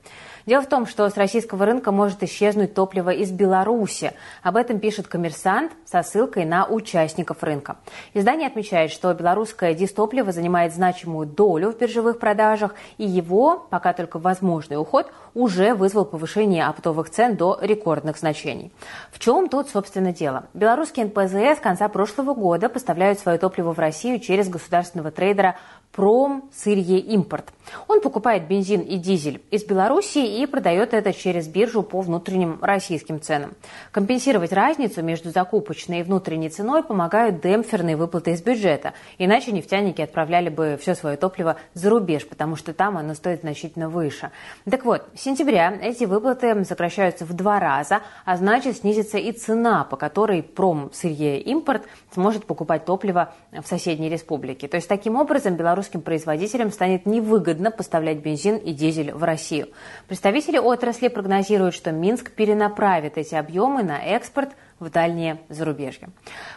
Дело 0.47 0.63
в 0.63 0.67
том, 0.67 0.87
что 0.87 1.09
с 1.09 1.17
российского 1.17 1.67
рынка 1.67 1.93
может 1.93 2.23
исчезнуть 2.23 2.75
топливо 2.75 3.11
из 3.11 3.31
Беларуси. 3.31 4.13
Об 4.43 4.57
этом 4.57 4.79
пишет 4.79 5.07
коммерсант 5.07 5.73
со 5.85 6.03
ссылкой 6.03 6.45
на 6.45 6.67
участников 6.67 7.43
рынка. 7.43 7.77
Издание 8.15 8.47
отмечает, 8.47 8.91
что 8.91 9.13
белорусское 9.13 9.75
дистопливо 9.75 10.33
занимает 10.33 10.75
значимую 10.75 11.27
долю 11.27 11.73
в 11.73 11.79
биржевых 11.79 12.19
продажах, 12.19 12.75
и 12.99 13.07
его, 13.07 13.67
пока 13.71 13.93
только 13.93 14.19
возможный 14.19 14.77
уход, 14.77 15.13
уже 15.35 15.75
вызвал 15.75 16.05
повышение 16.05 16.67
оптовых 16.67 17.11
цен 17.11 17.37
до 17.37 17.59
рекордных 17.61 18.19
значений. 18.19 18.73
В 19.13 19.19
чем 19.19 19.49
тут, 19.49 19.69
собственно, 19.69 20.13
дело? 20.13 20.45
Белорусские 20.55 21.07
НПЗ 21.07 21.59
с 21.59 21.61
конца 21.61 21.89
прошлого 21.89 22.35
года 22.35 22.69
поставляют 22.69 23.19
свое 23.19 23.39
топливо 23.39 23.73
в 23.73 23.79
Россию 23.79 24.21
через 24.21 24.49
государственного 24.49 25.11
трейдера 25.11 25.57
Пром 25.93 26.49
Сырье 26.53 27.01
Импорт. 27.01 27.53
Он 27.89 28.01
покупает 28.01 28.47
бензин 28.47 28.81
и 28.81 28.97
дизель 28.97 29.43
из 29.51 29.65
Беларуси 29.65 30.19
и 30.19 30.47
продает 30.47 30.95
это 30.95 31.13
через 31.13 31.49
биржу 31.49 31.83
по 31.83 32.01
внутренним 32.01 32.59
российским 32.63 33.21
ценам. 33.21 33.55
Компенсировать 33.91 34.53
разницу 34.53 35.03
между 35.03 35.31
закупочной 35.31 36.01
и 36.01 36.03
внутренней 36.03 36.49
ценой 36.49 36.85
помогают 36.85 37.41
демпферные 37.41 37.97
выплаты 37.97 38.33
из 38.33 38.43
бюджета. 38.43 38.95
Иначе 39.19 39.53
нефтяники 39.53 40.01
отправляли 40.01 40.49
бы 40.49 40.79
все 40.81 40.95
свое 40.95 41.17
топливо 41.17 41.57
за 41.75 41.91
рубеж, 41.91 42.27
потому 42.27 42.55
что 42.55 42.73
там 42.73 42.97
оно 42.97 43.15
стоит 43.15 43.41
значительно 43.41 43.89
выше. 43.89 44.31
Так 44.69 44.85
вот, 44.85 45.09
с 45.15 45.21
сентября 45.21 45.77
эти 45.83 46.05
выплаты 46.05 46.65
сокращаются 46.65 47.25
в 47.25 47.33
два 47.33 47.59
раза, 47.59 48.01
а 48.25 48.37
значит 48.37 48.79
снизится 48.79 49.19
и 49.19 49.33
цена, 49.33 49.85
по 49.85 49.97
которой 49.97 50.43
пром 50.43 50.93
сырье 50.93 51.41
импорт 51.41 51.83
сможет 52.13 52.47
покупать 52.47 52.85
топливо 52.85 53.35
в 53.53 53.67
соседней 53.67 54.09
республике. 54.09 54.69
То 54.69 54.77
есть 54.77 54.89
таким 54.89 55.17
образом 55.17 55.57
белорусским 55.81 56.03
производителям 56.03 56.71
станет 56.71 57.07
невыгодно 57.07 57.71
поставлять 57.71 58.19
бензин 58.19 58.59
и 58.59 58.75
дизель 58.75 59.13
в 59.13 59.23
Россию. 59.23 59.69
Представители 60.09 60.59
отрасли 60.59 61.09
прогнозируют, 61.09 61.75
что 61.75 61.91
Минск 61.91 62.33
перенаправит 62.33 63.17
эти 63.17 63.35
объемы 63.35 63.83
на 63.83 63.99
экспорт 63.99 64.51
в 64.81 64.91
дальние 64.91 65.39
зарубежья. 65.49 66.09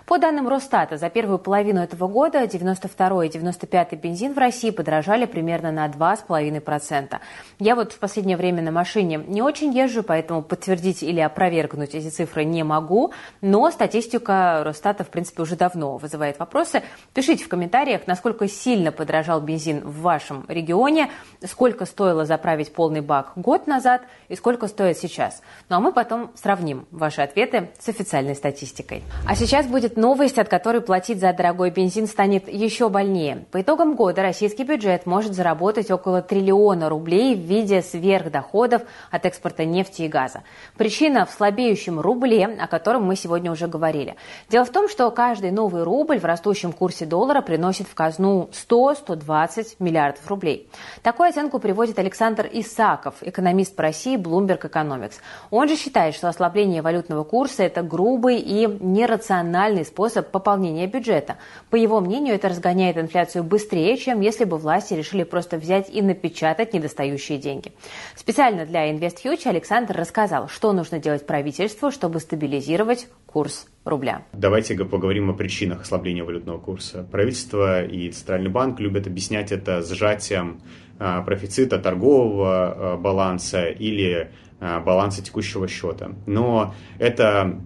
По 0.05 0.17
данным 0.17 0.47
Росстата, 0.47 0.97
за 0.97 1.09
первую 1.09 1.37
половину 1.37 1.81
этого 1.81 2.07
года 2.07 2.47
92 2.47 3.25
и 3.25 3.29
95 3.29 3.93
бензин 3.93 4.33
в 4.33 4.37
России 4.37 4.71
подорожали 4.71 5.25
примерно 5.25 5.71
на 5.71 5.87
2,5%. 5.87 7.19
Я 7.59 7.75
вот 7.75 7.91
в 7.91 7.99
последнее 7.99 8.37
время 8.37 8.61
на 8.63 8.71
машине 8.71 9.17
не 9.27 9.41
очень 9.41 9.73
езжу, 9.73 10.03
поэтому 10.03 10.41
подтвердить 10.41 11.03
или 11.03 11.19
опровергнуть 11.19 11.93
эти 11.93 12.09
цифры 12.09 12.45
не 12.45 12.63
могу, 12.63 13.11
но 13.41 13.69
статистика 13.71 14.61
Росстата, 14.63 15.03
в 15.03 15.09
принципе, 15.09 15.41
уже 15.41 15.55
давно 15.55 15.97
вызывает 15.97 16.39
вопросы. 16.39 16.81
Пишите 17.13 17.43
в 17.43 17.49
комментариях, 17.49 18.07
насколько 18.07 18.47
сильно 18.47 18.91
подорожал 18.91 19.41
бензин 19.41 19.81
в 19.81 20.01
вашем 20.01 20.45
регионе, 20.47 21.11
сколько 21.45 21.85
стоило 21.85 22.25
заправить 22.25 22.73
полный 22.73 23.01
бак 23.01 23.33
год 23.35 23.67
назад 23.67 24.03
и 24.29 24.35
сколько 24.35 24.67
стоит 24.67 24.97
сейчас. 24.97 25.41
Ну 25.69 25.75
а 25.75 25.79
мы 25.79 25.91
потом 25.91 26.31
сравним 26.35 26.87
ваши 26.91 27.21
ответы 27.21 27.71
с 27.79 27.89
официальной 28.13 28.35
статистикой. 28.35 29.03
А 29.27 29.35
сейчас 29.35 29.65
будет 29.65 29.97
новость, 29.97 30.37
от 30.37 30.47
которой 30.47 30.81
платить 30.81 31.19
за 31.19 31.33
дорогой 31.33 31.71
бензин 31.71 32.07
станет 32.07 32.47
еще 32.47 32.89
больнее. 32.89 33.45
По 33.51 33.61
итогам 33.61 33.95
года 33.95 34.21
российский 34.21 34.63
бюджет 34.63 35.05
может 35.05 35.33
заработать 35.33 35.89
около 35.89 36.21
триллиона 36.21 36.89
рублей 36.89 37.35
в 37.35 37.39
виде 37.39 37.81
сверхдоходов 37.81 38.83
от 39.09 39.25
экспорта 39.25 39.65
нефти 39.65 40.03
и 40.03 40.07
газа. 40.07 40.43
Причина 40.77 41.25
в 41.25 41.31
слабеющем 41.31 41.99
рубле, 41.99 42.45
о 42.45 42.67
котором 42.67 43.03
мы 43.03 43.15
сегодня 43.15 43.51
уже 43.51 43.67
говорили. 43.67 44.15
Дело 44.49 44.65
в 44.65 44.69
том, 44.69 44.87
что 44.87 45.09
каждый 45.09 45.51
новый 45.51 45.83
рубль 45.83 46.19
в 46.19 46.25
растущем 46.25 46.71
курсе 46.71 47.05
доллара 47.05 47.41
приносит 47.41 47.87
в 47.87 47.95
казну 47.95 48.49
100-120 48.69 49.77
миллиардов 49.79 50.27
рублей. 50.27 50.69
Такую 51.01 51.29
оценку 51.29 51.59
приводит 51.59 51.97
Александр 51.97 52.47
Исаков, 52.51 53.15
экономист 53.21 53.75
по 53.75 53.83
России 53.83 54.17
Bloomberg 54.17 54.69
Economics. 54.69 55.15
Он 55.49 55.67
же 55.67 55.75
считает, 55.75 56.13
что 56.13 56.27
ослабление 56.27 56.81
валютного 56.81 57.23
курса– 57.23 57.63
это 57.73 57.81
грубый 58.03 58.39
и 58.39 58.67
нерациональный 58.81 59.85
способ 59.85 60.29
пополнения 60.29 60.87
бюджета. 60.87 61.37
По 61.69 61.77
его 61.77 62.01
мнению, 62.01 62.35
это 62.35 62.49
разгоняет 62.49 62.97
инфляцию 62.97 63.45
быстрее, 63.45 63.95
чем 63.95 64.19
если 64.19 64.43
бы 64.43 64.57
власти 64.57 64.93
решили 64.93 65.23
просто 65.23 65.57
взять 65.57 65.89
и 65.89 66.01
напечатать 66.01 66.73
недостающие 66.73 67.37
деньги. 67.37 67.71
Специально 68.15 68.65
для 68.65 68.91
InvestFuture 68.91 69.47
Александр 69.47 69.95
рассказал, 69.95 70.49
что 70.49 70.73
нужно 70.73 70.99
делать 70.99 71.25
правительству, 71.25 71.91
чтобы 71.91 72.19
стабилизировать 72.19 73.07
курс 73.25 73.67
рубля. 73.85 74.23
Давайте 74.33 74.75
поговорим 74.83 75.29
о 75.29 75.33
причинах 75.33 75.83
ослабления 75.83 76.25
валютного 76.25 76.59
курса. 76.59 77.07
Правительство 77.09 77.85
и 77.85 78.09
Центральный 78.11 78.49
банк 78.49 78.81
любят 78.81 79.07
объяснять 79.07 79.53
это 79.53 79.81
сжатием 79.81 80.61
а, 80.99 81.21
профицита 81.21 81.79
торгового 81.79 82.95
а, 82.95 82.97
баланса 82.97 83.69
или 83.69 84.29
а, 84.59 84.79
баланса 84.79 85.21
текущего 85.21 85.67
счета. 85.67 86.11
Но 86.25 86.73
это 86.99 87.59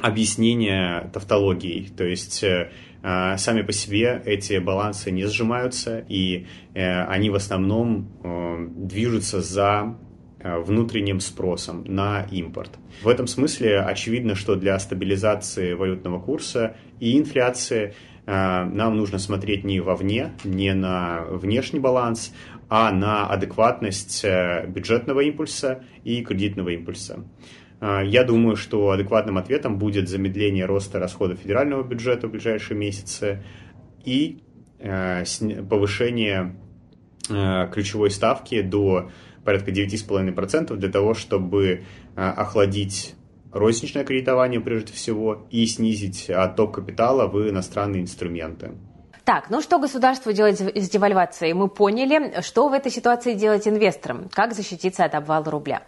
объяснение 0.00 1.10
тавтологией, 1.12 1.88
то 1.96 2.04
есть 2.04 2.42
э, 2.42 2.70
э, 3.02 3.36
сами 3.38 3.62
по 3.62 3.72
себе 3.72 4.22
эти 4.24 4.58
балансы 4.58 5.10
не 5.10 5.24
сжимаются, 5.24 6.04
и 6.08 6.46
э, 6.74 7.04
они 7.04 7.30
в 7.30 7.34
основном 7.34 8.10
движутся 8.86 9.40
за 9.40 9.96
внутренним 10.38 11.18
спросом 11.20 11.82
на 11.86 12.22
импорт. 12.30 12.78
В 13.02 13.08
этом 13.08 13.26
смысле 13.26 13.80
очевидно, 13.80 14.34
что 14.34 14.54
для 14.54 14.78
стабилизации 14.78 15.72
валютного 15.72 16.20
курса 16.20 16.76
и 17.00 17.18
инфляции 17.18 17.94
нам 18.26 18.96
нужно 18.96 19.18
смотреть 19.18 19.64
не 19.64 19.80
вовне, 19.80 20.34
не 20.44 20.72
на 20.74 21.24
внешний 21.30 21.80
баланс, 21.80 22.32
а 22.68 22.92
на 22.92 23.26
адекватность 23.26 24.24
бюджетного 24.68 25.20
импульса 25.20 25.82
и 26.04 26.22
кредитного 26.22 26.68
импульса. 26.68 27.24
А, 27.80 28.02
я 28.02 28.24
думаю, 28.24 28.56
что 28.56 28.90
адекватным 28.90 29.38
ответом 29.38 29.78
будет 29.78 30.08
замедление 30.08 30.64
роста 30.64 30.98
расходов 30.98 31.38
федерального 31.38 31.82
бюджета 31.82 32.28
в 32.28 32.30
ближайшие 32.30 32.78
месяцы 32.78 33.42
и 34.04 34.42
э, 34.78 35.24
повышение 35.68 36.56
э, 37.28 37.68
ключевой 37.72 38.10
ставки 38.10 38.62
до 38.62 39.10
порядка 39.44 39.70
9,5% 39.70 40.74
для 40.76 40.90
того, 40.90 41.14
чтобы 41.14 41.66
э, 42.16 42.20
охладить 42.20 43.14
розничное 43.52 44.04
кредитование 44.04 44.60
прежде 44.60 44.92
всего 44.92 45.46
и 45.50 45.66
снизить 45.66 46.30
отток 46.30 46.74
капитала 46.74 47.26
в 47.26 47.48
иностранные 47.48 48.02
инструменты. 48.02 48.72
Так, 49.24 49.50
ну 49.50 49.60
что 49.60 49.80
государству 49.80 50.32
делать 50.32 50.60
с 50.60 50.88
девальвацией? 50.88 51.52
Мы 51.52 51.68
поняли, 51.68 52.40
что 52.42 52.68
в 52.68 52.72
этой 52.72 52.92
ситуации 52.92 53.34
делать 53.34 53.66
инвесторам, 53.66 54.28
как 54.32 54.54
защититься 54.54 55.04
от 55.04 55.16
обвала 55.16 55.44
рубля. 55.50 55.82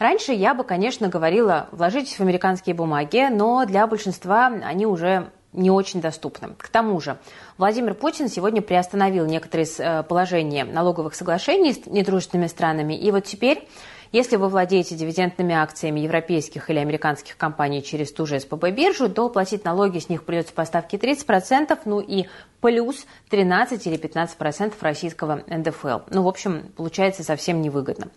Раньше 0.00 0.32
я 0.32 0.54
бы, 0.54 0.64
конечно, 0.64 1.08
говорила, 1.08 1.68
вложитесь 1.72 2.18
в 2.18 2.20
американские 2.20 2.74
бумаги, 2.74 3.28
но 3.30 3.66
для 3.66 3.86
большинства 3.86 4.46
они 4.46 4.86
уже 4.86 5.30
не 5.52 5.70
очень 5.70 6.00
доступны. 6.00 6.54
К 6.56 6.68
тому 6.68 6.98
же 7.02 7.18
Владимир 7.58 7.92
Путин 7.92 8.30
сегодня 8.30 8.62
приостановил 8.62 9.26
некоторые 9.26 9.68
э, 9.78 10.02
положения 10.04 10.64
налоговых 10.64 11.14
соглашений 11.14 11.74
с 11.74 11.84
недружественными 11.84 12.46
странами. 12.46 12.94
И 12.94 13.10
вот 13.10 13.24
теперь 13.24 13.68
если 14.12 14.34
вы 14.34 14.48
владеете 14.48 14.96
дивидендными 14.96 15.54
акциями 15.54 16.00
европейских 16.00 16.68
или 16.68 16.80
американских 16.80 17.36
компаний 17.36 17.80
через 17.80 18.10
ту 18.10 18.26
же 18.26 18.40
СПБ-биржу, 18.40 19.08
то 19.08 19.28
платить 19.28 19.64
налоги 19.64 20.00
с 20.00 20.08
них 20.08 20.24
придется 20.24 20.52
по 20.52 20.64
ставке 20.64 20.96
30%, 20.96 21.78
ну 21.84 22.00
и 22.00 22.26
плюс 22.60 23.06
13 23.28 23.86
или 23.86 23.96
15% 23.96 24.72
российского 24.80 25.44
НДФЛ. 25.46 26.00
Ну, 26.10 26.22
в 26.22 26.28
общем, 26.28 26.72
получается 26.76 27.22
совсем 27.22 27.62
невыгодно. 27.62 28.08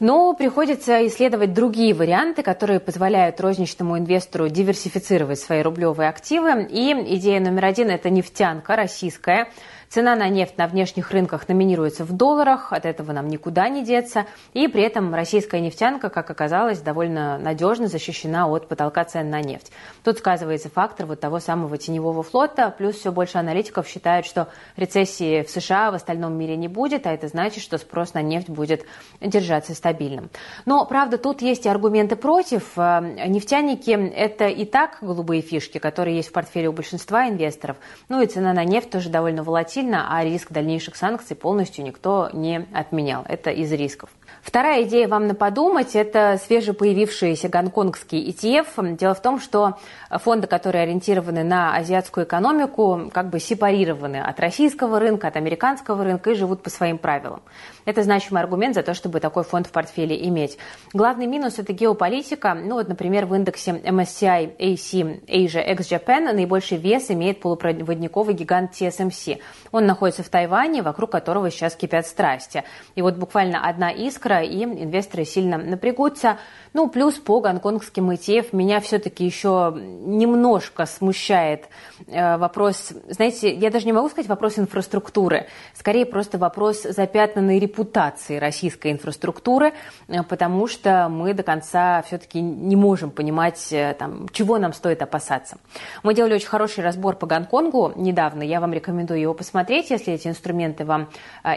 Но 0.00 0.34
приходится 0.34 1.06
исследовать 1.06 1.54
другие 1.54 1.94
варианты, 1.94 2.42
которые 2.42 2.80
позволяют 2.80 3.40
розничному 3.40 3.96
инвестору 3.98 4.48
диверсифицировать 4.48 5.38
свои 5.38 5.62
рублевые 5.62 6.08
активы. 6.08 6.66
И 6.70 6.92
идея 7.16 7.40
номер 7.40 7.66
один– 7.66 7.88
это 7.90 8.10
нефтянка 8.10 8.76
российская– 8.76 9.48
Цена 9.94 10.16
на 10.16 10.28
нефть 10.28 10.58
на 10.58 10.66
внешних 10.66 11.12
рынках 11.12 11.46
номинируется 11.46 12.04
в 12.04 12.10
долларах, 12.10 12.72
от 12.72 12.84
этого 12.84 13.12
нам 13.12 13.28
никуда 13.28 13.68
не 13.68 13.84
деться. 13.84 14.26
И 14.52 14.66
при 14.66 14.82
этом 14.82 15.14
российская 15.14 15.60
нефтянка, 15.60 16.08
как 16.08 16.28
оказалось, 16.28 16.80
довольно 16.80 17.38
надежно 17.38 17.86
защищена 17.86 18.48
от 18.48 18.66
потолка 18.66 19.04
цен 19.04 19.30
на 19.30 19.40
нефть. 19.40 19.70
Тут 20.02 20.18
сказывается 20.18 20.68
фактор 20.68 21.06
вот 21.06 21.20
того 21.20 21.38
самого 21.38 21.78
теневого 21.78 22.24
флота, 22.24 22.74
плюс 22.76 22.96
все 22.96 23.12
больше 23.12 23.38
аналитиков 23.38 23.86
считают, 23.86 24.26
что 24.26 24.48
рецессии 24.76 25.44
в 25.44 25.50
США 25.50 25.92
в 25.92 25.94
остальном 25.94 26.36
мире 26.36 26.56
не 26.56 26.66
будет, 26.66 27.06
а 27.06 27.12
это 27.12 27.28
значит, 27.28 27.62
что 27.62 27.78
спрос 27.78 28.14
на 28.14 28.20
нефть 28.20 28.48
будет 28.48 28.84
держаться 29.20 29.76
стабильным. 29.76 30.28
Но, 30.66 30.84
правда, 30.86 31.18
тут 31.18 31.40
есть 31.40 31.66
и 31.66 31.68
аргументы 31.68 32.16
против. 32.16 32.76
Э, 32.76 33.28
нефтяники– 33.28 33.90
это 34.16 34.48
и 34.48 34.64
так 34.64 34.98
голубые 35.02 35.40
фишки, 35.40 35.78
которые 35.78 36.16
есть 36.16 36.30
в 36.30 36.32
портфеле 36.32 36.68
у 36.68 36.72
большинства 36.72 37.28
инвесторов. 37.28 37.76
Ну 38.08 38.20
и 38.20 38.26
цена 38.26 38.52
на 38.52 38.64
нефть 38.64 38.90
тоже 38.90 39.08
довольно 39.08 39.44
волатильна 39.44 39.83
сильно, 39.84 40.06
а 40.08 40.24
риск 40.24 40.50
дальнейших 40.50 40.96
санкций 40.96 41.36
полностью 41.36 41.84
никто 41.84 42.30
не 42.32 42.66
отменял. 42.72 43.24
Это 43.28 43.50
из 43.50 43.70
рисков. 43.72 44.08
Вторая 44.42 44.82
идея 44.84 45.08
вам 45.08 45.26
на 45.26 45.34
подумать– 45.34 45.90
это 45.94 46.38
свежепоявившийся 46.44 47.48
гонконгский 47.48 48.30
ETF. 48.30 48.96
Дело 48.96 49.14
в 49.14 49.22
том, 49.22 49.40
что 49.40 49.78
фонды, 50.10 50.46
которые 50.46 50.82
ориентированы 50.82 51.44
на 51.44 51.76
азиатскую 51.76 52.26
экономику, 52.26 53.10
как 53.12 53.30
бы 53.30 53.40
сепарированы 53.40 54.20
от 54.20 54.40
российского 54.40 54.98
рынка, 54.98 55.28
от 55.28 55.36
американского 55.36 56.04
рынка 56.04 56.30
и 56.30 56.34
живут 56.34 56.62
по 56.62 56.70
своим 56.70 56.98
правилам. 56.98 57.42
Это 57.84 58.02
значимый 58.02 58.42
аргумент 58.42 58.74
за 58.74 58.82
то, 58.82 58.94
чтобы 58.94 59.20
такой 59.20 59.44
фонд 59.44 59.66
в 59.66 59.70
портфеле 59.70 60.26
иметь. 60.28 60.56
Главный 60.92 61.26
минус– 61.26 61.58
это 61.58 61.72
геополитика. 61.72 62.54
Ну 62.54 62.76
вот, 62.76 62.88
например, 62.88 63.26
в 63.26 63.34
индексе 63.34 63.72
MSCI 63.72 64.56
AC 64.56 65.26
Asia 65.26 65.72
X 65.72 65.92
Japan 65.92 66.32
наибольший 66.32 66.78
вес 66.78 67.10
имеет 67.10 67.40
полупроводниковый 67.40 68.34
гигант 68.34 68.72
TSMC. 68.72 69.40
Он 69.70 69.86
находится 69.86 70.22
в 70.22 70.28
Тайване, 70.28 70.82
вокруг 70.82 71.12
которого 71.12 71.50
сейчас 71.50 71.76
кипят 71.76 72.06
страсти. 72.06 72.64
И 72.94 73.02
вот 73.02 73.16
буквально 73.16 73.68
одна 73.68 73.90
искра 73.90 74.42
и 74.42 74.64
инвесторы 74.64 75.24
сильно 75.24 75.58
напрягутся. 75.58 76.38
Ну, 76.72 76.88
плюс 76.88 77.14
по 77.14 77.40
гонконгским 77.40 78.10
ETF 78.10 78.48
меня 78.52 78.80
все-таки 78.80 79.24
еще 79.24 79.74
немножко 79.76 80.86
смущает 80.86 81.68
э, 82.06 82.36
вопрос, 82.36 82.92
знаете, 83.08 83.54
я 83.54 83.70
даже 83.70 83.86
не 83.86 83.92
могу 83.92 84.08
сказать 84.08 84.28
вопрос 84.28 84.58
инфраструктуры, 84.58 85.46
скорее 85.74 86.06
просто 86.06 86.38
вопрос 86.38 86.82
запятнанной 86.82 87.58
репутации 87.58 87.73
российской 88.38 88.92
инфраструктуры, 88.92 89.72
э, 90.08 90.22
потому 90.22 90.66
что 90.66 91.08
мы 91.08 91.34
до 91.34 91.42
конца 91.42 92.02
все-таки 92.02 92.40
не 92.40 92.76
можем 92.76 93.10
понимать, 93.10 93.72
э, 93.72 93.94
там, 93.98 94.28
чего 94.32 94.58
нам 94.58 94.72
стоит 94.72 95.02
опасаться. 95.02 95.58
Мы 96.02 96.14
делали 96.14 96.34
очень 96.34 96.48
хороший 96.48 96.84
разбор 96.84 97.16
по 97.16 97.26
Гонконгу 97.26 97.92
недавно, 97.96 98.42
я 98.42 98.60
вам 98.60 98.72
рекомендую 98.72 99.20
его 99.20 99.34
посмотреть, 99.34 99.90
если 99.90 100.14
эти 100.14 100.28
инструменты 100.28 100.84
вам 100.84 101.08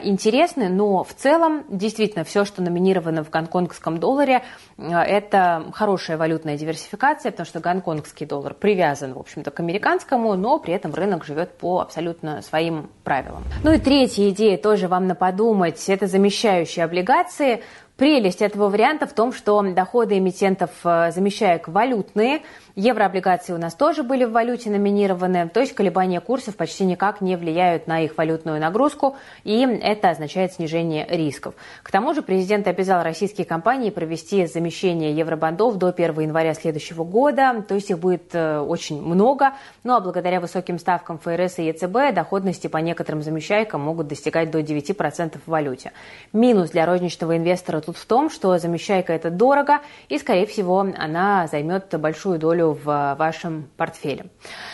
интересны, 0.04 0.70
но 0.70 1.04
в 1.04 1.14
целом 1.14 1.66
действительно 1.70 2.24
все, 2.24 2.46
что 2.46 2.62
номинировано 2.62 3.24
в 3.24 3.30
гонконгском 3.30 4.00
долларе, 4.00 4.44
это 4.78 5.66
хорошая 5.74 6.18
валютная 6.18 6.58
диверсификация, 6.58 7.32
потому 7.32 7.46
что 7.46 7.60
гонконгский 7.60 8.26
доллар 8.26 8.54
привязан, 8.54 9.14
в 9.14 9.20
общем-то, 9.20 9.52
к 9.52 9.60
американскому, 9.60 10.36
но 10.36 10.60
при 10.60 10.74
этом 10.74 10.94
рынок 10.94 11.26
живет 11.26 11.58
по 11.58 11.82
абсолютно 11.82 12.42
своим 12.42 12.90
правилам. 13.04 13.44
Ну 13.64 13.72
и 13.72 13.80
третья 13.80 14.30
идея 14.30 14.58
тоже 14.58 14.88
вам 14.88 15.08
на 15.08 15.16
подумать, 15.16 15.88
это 15.90 16.07
замещающие 16.08 16.84
облигации. 16.86 17.64
Прелесть 17.98 18.44
этого 18.44 18.70
варианта 18.70 19.08
в 19.08 19.14
том, 19.14 19.34
что 19.34 19.60
доходы 19.74 20.20
эмитентов 20.20 20.70
э, 20.84 21.10
замещают 21.12 21.64
валютные, 21.66 22.44
еврооблигации 22.76 23.54
у 23.54 23.58
нас 23.58 23.74
тоже 23.74 24.04
были 24.04 24.24
в 24.24 24.34
валюте 24.34 24.70
номинированы, 24.70 25.50
то 25.50 25.62
есть 25.62 25.74
колебания 25.74 26.22
курсов 26.22 26.56
почти 26.56 26.86
никак 26.86 27.22
не 27.22 27.36
влияют 27.36 27.88
на 27.88 28.02
их 28.02 28.16
валютную 28.16 28.62
нагрузку, 28.62 29.16
и 29.44 29.62
это 29.82 30.12
означает 30.12 30.54
снижение 30.54 31.08
рисков. 31.10 31.56
К 31.82 31.90
тому 31.90 32.14
же 32.14 32.22
президент 32.22 32.68
обязал 32.68 33.02
российские 33.02 33.46
компании 33.46 33.90
провести 33.90 34.46
замещение 34.46 35.12
евробандов 35.12 35.78
до 35.78 35.88
1 35.88 36.20
января 36.20 36.54
следующего 36.54 37.04
года, 37.04 37.66
то 37.68 37.74
есть 37.74 37.90
их 37.90 37.98
будет 37.98 38.30
э, 38.34 38.60
очень 38.60 39.02
много, 39.02 39.54
ну 39.84 39.96
а 39.96 40.00
благодаря 40.00 40.40
высоким 40.40 40.78
ставкам 40.78 41.18
ФРС 41.18 41.58
и 41.58 41.64
ЕЦБ 41.64 42.14
доходности 42.14 42.68
по 42.68 42.78
некоторым 42.78 43.24
замещайкам 43.24 43.82
могут 43.82 44.08
достигать 44.08 44.52
до 44.52 44.60
9% 44.60 45.40
в 45.44 45.50
валюте. 45.50 45.94
Минус 46.32 46.70
для 46.70 46.86
розничного 46.86 47.38
инвестора 47.38 47.82
тут 47.88 47.96
в 47.96 48.06
том, 48.06 48.30
что 48.30 48.58
замещайка 48.58 49.14
это 49.14 49.30
дорого, 49.30 49.80
и, 50.10 50.20
скорее 50.20 50.46
всего, 50.46 50.80
она 50.80 51.48
займет 51.48 51.98
большую 51.98 52.38
долю 52.38 52.78
в 52.84 53.16
вашем 53.18 53.70
портфеле. 53.78 54.26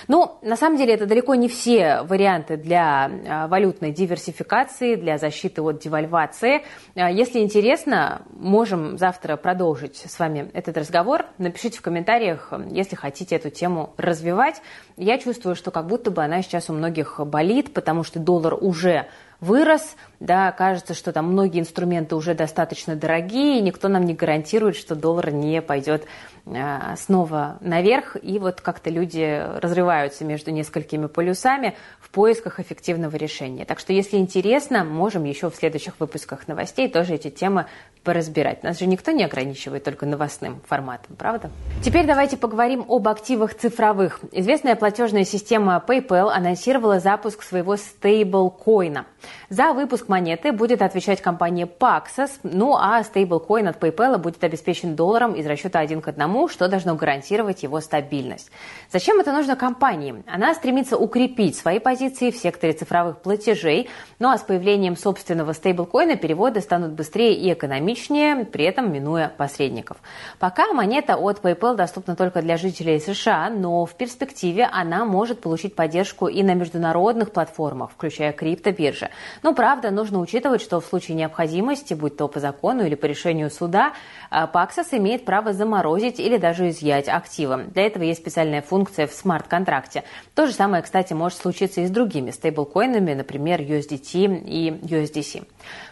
Ну, 0.08 0.40
на 0.42 0.56
самом 0.56 0.78
деле, 0.78 0.96
это 0.96 1.06
далеко 1.06 1.36
не 1.36 1.48
все 1.48 2.02
варианты 2.02 2.58
для 2.58 3.06
а, 3.06 3.48
валютной 3.48 3.92
диверсификации, 3.92 4.96
для 4.96 5.20
защиты 5.20 5.62
от 5.62 5.80
девальвации. 5.80 6.64
А, 6.96 7.12
если 7.12 7.40
интересно, 7.40 8.24
можем 8.32 8.98
завтра 8.98 9.38
продолжить 9.38 9.98
с 9.98 10.18
вами 10.18 10.50
этот 10.54 10.76
разговор. 10.76 11.28
Напишите 11.38 11.78
в 11.78 11.84
комментариях, 11.84 12.52
если 12.72 12.96
хотите 12.96 13.36
эту 13.36 13.52
тему 13.52 13.94
развивать. 13.98 14.60
Я 14.98 15.20
чувствую, 15.20 15.56
что 15.56 15.70
как 15.70 15.86
будто 15.86 16.10
бы 16.10 16.24
она 16.24 16.42
сейчас 16.42 16.72
у 16.72 16.74
многих 16.74 17.20
болит, 17.24 17.76
потому 17.76 18.04
что 18.04 18.18
доллар 18.18 18.56
уже 18.60 19.06
вырос, 19.44 19.96
да, 20.20 20.52
кажется, 20.52 20.94
что 20.94 21.12
там 21.12 21.32
многие 21.32 21.60
инструменты 21.60 22.16
уже 22.16 22.34
достаточно 22.34 22.96
дорогие, 22.96 23.60
и 23.60 23.62
никто 23.62 23.90
нам 23.90 24.06
не 24.06 24.14
гарантирует, 24.14 24.76
что 24.76 24.96
доллар 24.96 25.32
не 25.32 25.62
пойдет 25.62 26.06
снова 26.46 27.58
наверх, 27.62 28.18
и 28.22 28.38
вот 28.38 28.60
как-то 28.60 28.90
люди 28.90 29.42
разрываются 29.62 30.26
между 30.26 30.52
несколькими 30.52 31.08
полюсами 31.08 31.76
в 32.02 32.10
поисках 32.10 32.60
эффективного 32.60 33.16
решения. 33.16 33.64
Так 33.64 33.80
что, 33.80 33.94
если 33.94 34.18
интересно, 34.18 34.84
можем 34.84 35.24
еще 35.24 35.50
в 35.50 35.56
следующих 35.56 36.00
выпусках 36.00 36.48
новостей 36.48 36.90
тоже 36.90 37.14
эти 37.14 37.30
темы 37.30 37.66
поразбирать. 38.04 38.64
Нас 38.64 38.80
же 38.80 38.86
никто 38.86 39.12
не 39.12 39.24
ограничивает 39.24 39.86
только 39.86 40.06
новостным 40.06 40.62
форматом, 40.68 41.16
правда? 41.16 41.50
Теперь 41.82 42.06
давайте 42.06 42.36
поговорим 42.36 42.86
об 42.90 43.08
активах 43.08 43.56
цифровых. 43.56 44.20
Известная 44.34 44.76
платежная 44.76 45.24
система 45.24 45.82
PayPal 45.88 46.30
анонсировала 46.30 47.00
запуск 47.00 47.42
своего 47.44 47.78
стейблкоина. 47.78 49.06
За 49.50 49.72
выпуск 49.72 50.10
монеты 50.10 50.52
будет 50.52 50.82
отвечать 50.82 51.22
компания 51.22 51.66
Paxos, 51.66 52.32
ну 52.44 52.76
а 52.76 53.02
стейблкоин 53.04 53.70
от 53.70 53.82
PayPal 53.82 54.18
будет 54.18 54.44
обеспечен 54.44 54.96
долларом 54.96 55.34
из 55.34 55.46
расчета 55.46 55.80
один 55.80 56.02
к 56.02 56.10
одному, 56.34 56.48
что 56.48 56.68
должно 56.68 56.96
гарантировать 56.96 57.64
его 57.64 57.80
стабильность. 57.80 58.52
Зачем 58.92 59.20
это 59.20 59.32
нужно 59.32 59.56
компании? 59.56 60.24
Она 60.28 60.54
стремится 60.54 60.98
укрепить 60.98 61.56
свои 61.56 61.80
позиции 61.80 62.32
в 62.32 62.38
секторе 62.38 62.74
цифровых 62.74 63.22
платежей, 63.22 63.90
ну 64.20 64.30
а 64.30 64.38
с 64.38 64.42
появлением 64.42 64.98
собственного 64.98 65.54
стейблкоина 65.54 66.16
переводы 66.16 66.62
станут 66.62 66.94
быстрее 66.94 67.34
и 67.34 67.54
экономичнее, 67.54 68.46
при 68.46 68.66
этом 68.66 68.92
минуя 68.92 69.32
посредников. 69.38 69.98
Пока 70.40 70.74
монета 70.74 71.18
от 71.18 71.42
PayPal 71.42 71.76
доступна 71.76 72.16
только 72.16 72.42
для 72.42 72.58
жителей 72.58 73.00
США, 73.00 73.50
но 73.50 73.86
в 73.86 73.94
перспективе 73.94 74.68
она 74.72 75.06
может 75.06 75.42
получить 75.42 75.76
поддержку 75.76 76.28
и 76.28 76.42
на 76.44 76.56
международных 76.56 77.32
платформах, 77.32 77.92
включая 77.92 78.34
криптобиржи. 78.34 79.10
Но, 79.44 79.54
правда, 79.54 79.92
нужно 79.92 80.20
учитывать, 80.20 80.62
что 80.62 80.80
в 80.80 80.86
случае 80.86 81.16
необходимости, 81.16 81.94
будь 81.94 82.18
то 82.18 82.28
по 82.28 82.40
закону 82.40 82.86
или 82.86 82.96
по 82.96 83.06
решению 83.06 83.52
суда, 83.52 83.94
Paxos 84.32 84.88
а, 84.92 84.98
имеет 84.98 85.26
право 85.26 85.54
заморозить 85.54 86.23
или 86.24 86.38
даже 86.38 86.70
изъять 86.70 87.08
активы. 87.08 87.66
Для 87.74 87.86
этого 87.86 88.04
есть 88.04 88.22
специальная 88.22 88.62
функция 88.62 89.08
в 89.08 89.14
смарт-контракте. 89.14 90.04
То 90.36 90.48
же 90.48 90.54
самое, 90.54 90.82
кстати, 90.84 91.14
может 91.14 91.38
случиться 91.38 91.82
и 91.82 91.86
с 91.86 91.90
другими 91.90 92.32
стейблкоинами, 92.32 93.14
например, 93.14 93.62
USDT 93.62 94.44
и 94.46 94.70
USDC. 94.72 95.46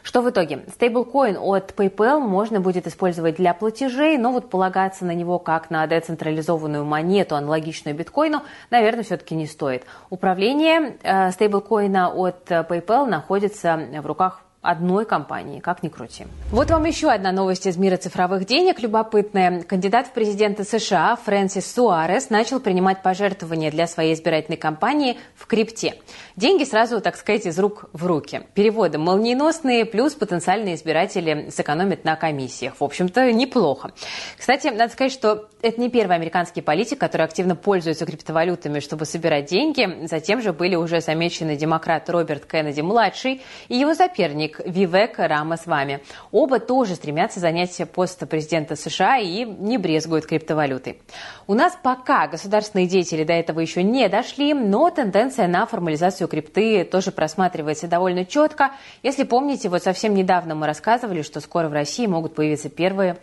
Что 0.04 0.22
в 0.22 0.30
итоге? 0.30 0.64
Стейблкоин 0.74 1.38
от 1.38 1.72
PayPal 1.72 2.20
можно 2.20 2.60
будет 2.60 2.88
использовать 2.88 3.36
для 3.36 3.54
платежей, 3.54 4.18
но 4.18 4.32
вот 4.32 4.50
полагаться 4.50 5.06
на 5.06 5.14
него 5.14 5.40
как 5.40 5.70
на 5.70 5.86
децентрализованную 5.88 6.86
монету, 6.86 7.36
аналогичную 7.36 7.96
биткоину, 7.96 8.42
наверное, 8.70 9.04
все-таки 9.04 9.36
не 9.36 9.48
стоит. 9.48 9.86
Управление 10.10 10.98
э, 11.04 11.32
стейблкоина 11.32 12.10
от 12.10 12.50
PayPal 12.50 13.06
находится 13.06 13.80
в 14.02 14.06
руках 14.06 14.42
одной 14.62 15.06
компании, 15.06 15.60
как 15.60 15.82
ни 15.82 15.90
крути. 15.90 16.28
Вот 16.52 16.70
вам 16.70 16.86
еще 16.86 17.10
одна 17.10 17.32
новость 17.32 17.66
из 17.66 17.78
мира 17.78 17.98
цифровых 17.98 18.46
денег, 18.46 18.80
любопытная. 18.80 19.64
Кандидат 19.64 20.08
в 20.08 20.12
президенты 20.12 20.64
США 20.64 21.16
Фрэнсис 21.16 21.74
Суарес 21.74 22.30
начал 22.30 22.60
принимать 22.60 23.02
пожертвования 23.02 23.72
для 23.72 23.88
своей 23.88 24.14
избирательной 24.14 24.58
кампании 24.58 25.18
в 25.36 25.48
крипте. 25.48 25.96
Деньги 26.36 26.64
сразу, 26.64 27.02
так 27.02 27.16
сказать, 27.16 27.48
из 27.48 27.58
рук 27.58 27.86
в 27.92 28.06
руки. 28.06 28.44
Переводы 28.54 29.00
молниеносные, 29.00 29.86
плюс 29.86 30.14
потенциальные 30.14 30.76
избиратели 30.76 31.50
сэкономят 31.50 32.06
на 32.06 32.16
комиссиях. 32.16 32.76
В 32.80 32.84
общем-то, 32.84 33.32
неплохо. 33.32 33.94
Кстати, 34.38 34.68
надо 34.68 34.94
сказать, 34.94 35.12
что 35.12 35.50
это 35.64 35.82
не 35.82 35.90
первый 35.90 36.16
американский 36.16 36.62
политик, 36.62 37.00
который 37.00 37.26
активно 37.26 37.56
пользуется 37.56 38.06
криптовалютами, 38.06 38.80
чтобы 38.80 39.06
собирать 39.06 39.46
деньги. 39.46 40.06
Затем 40.08 40.40
же 40.42 40.54
были 40.54 40.76
уже 40.76 41.02
замечены 41.02 41.56
демократ 41.56 42.08
Роберт 42.12 42.46
Кеннеди-младший 42.46 43.42
и 43.68 43.76
его 43.76 43.96
соперник 43.96 44.51
Вивек 44.60 45.18
Рамасвами. 45.18 46.02
Оба 46.32 46.60
тоже 46.60 46.96
стремятся 46.96 47.40
занять 47.40 47.82
пост 47.92 48.28
президента 48.28 48.76
США 48.76 49.18
и 49.18 49.46
не 49.46 49.78
брезгуют 49.78 50.26
криптовалютой. 50.26 51.02
У 51.48 51.54
нас 51.54 51.78
пока 51.82 52.28
государственные 52.28 52.88
деятели 52.88 53.24
до 53.24 53.34
этого 53.34 53.60
еще 53.60 53.84
не 53.84 54.08
дошли, 54.10 54.54
но 54.54 54.90
тенденция 54.90 55.48
на 55.48 55.66
формализацию 55.66 56.28
крипты 56.28 56.84
тоже 56.84 57.12
просматривается 57.12 57.88
довольно 57.88 58.26
четко. 58.26 58.72
Если 59.04 59.24
помните, 59.24 59.70
вот 59.70 59.84
совсем 59.84 60.14
недавно 60.14 60.56
мы 60.56 60.68
рассказывали, 60.68 61.22
что 61.22 61.40
скоро 61.40 61.70
в 61.70 61.74
России 61.74 62.06
могут 62.06 62.36
появиться 62.36 62.70
первые 62.70 63.18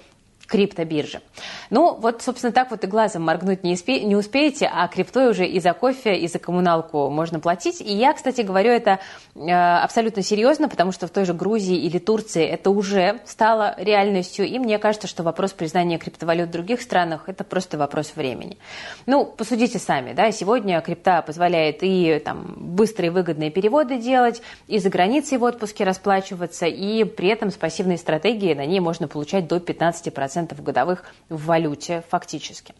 криптобиржи. 0.48 1.20
Ну, 1.70 1.94
вот, 1.94 2.22
собственно, 2.22 2.52
так 2.52 2.70
вот 2.70 2.82
и 2.82 2.86
глазом 2.86 3.22
моргнуть 3.22 3.62
не, 3.62 3.74
успе- 3.74 4.02
не 4.02 4.16
успеете, 4.16 4.68
а 4.72 4.88
криптой 4.88 5.28
уже 5.28 5.46
и 5.46 5.60
за 5.60 5.74
кофе, 5.74 6.16
и 6.16 6.26
за 6.26 6.38
коммуналку 6.38 7.10
можно 7.10 7.38
платить. 7.38 7.82
И 7.82 7.92
я, 7.94 8.14
кстати, 8.14 8.40
говорю 8.40 8.70
это 8.70 8.98
э, 9.34 9.50
абсолютно 9.50 10.22
серьезно, 10.22 10.68
потому 10.68 10.90
что 10.92 11.06
в 11.06 11.10
той 11.10 11.26
же 11.26 11.34
Грузии 11.34 11.76
или 11.76 11.98
Турции 11.98 12.46
это 12.46 12.70
уже 12.70 13.20
стало 13.26 13.74
реальностью. 13.76 14.46
И 14.46 14.58
мне 14.58 14.78
кажется, 14.78 15.06
что 15.06 15.22
вопрос 15.22 15.52
признания 15.52 15.98
криптовалют 15.98 16.48
в 16.48 16.52
других 16.52 16.80
странах– 16.80 17.24
это 17.26 17.44
просто 17.44 17.76
вопрос 17.76 18.12
времени. 18.16 18.56
Ну, 19.04 19.26
посудите 19.26 19.78
сами, 19.78 20.14
да, 20.14 20.32
сегодня 20.32 20.80
крипта 20.80 21.20
позволяет 21.20 21.78
и 21.82 22.22
там 22.24 22.54
быстрые 22.56 23.10
выгодные 23.10 23.50
переводы 23.50 23.98
делать, 23.98 24.40
и 24.66 24.78
за 24.78 24.88
границей 24.88 25.36
в 25.36 25.42
отпуске 25.42 25.84
расплачиваться, 25.84 26.64
и 26.64 27.04
при 27.04 27.28
этом 27.28 27.50
с 27.50 27.54
пассивной 27.54 27.98
стратегией 27.98 28.54
на 28.54 28.64
ней 28.64 28.80
можно 28.80 29.08
получать 29.08 29.46
до 29.46 29.56
15% 29.56 30.37
2% 30.46 30.62
годовых 30.62 31.04
в 31.28 31.46
валюте 31.46 32.02
фактически. 32.08 32.74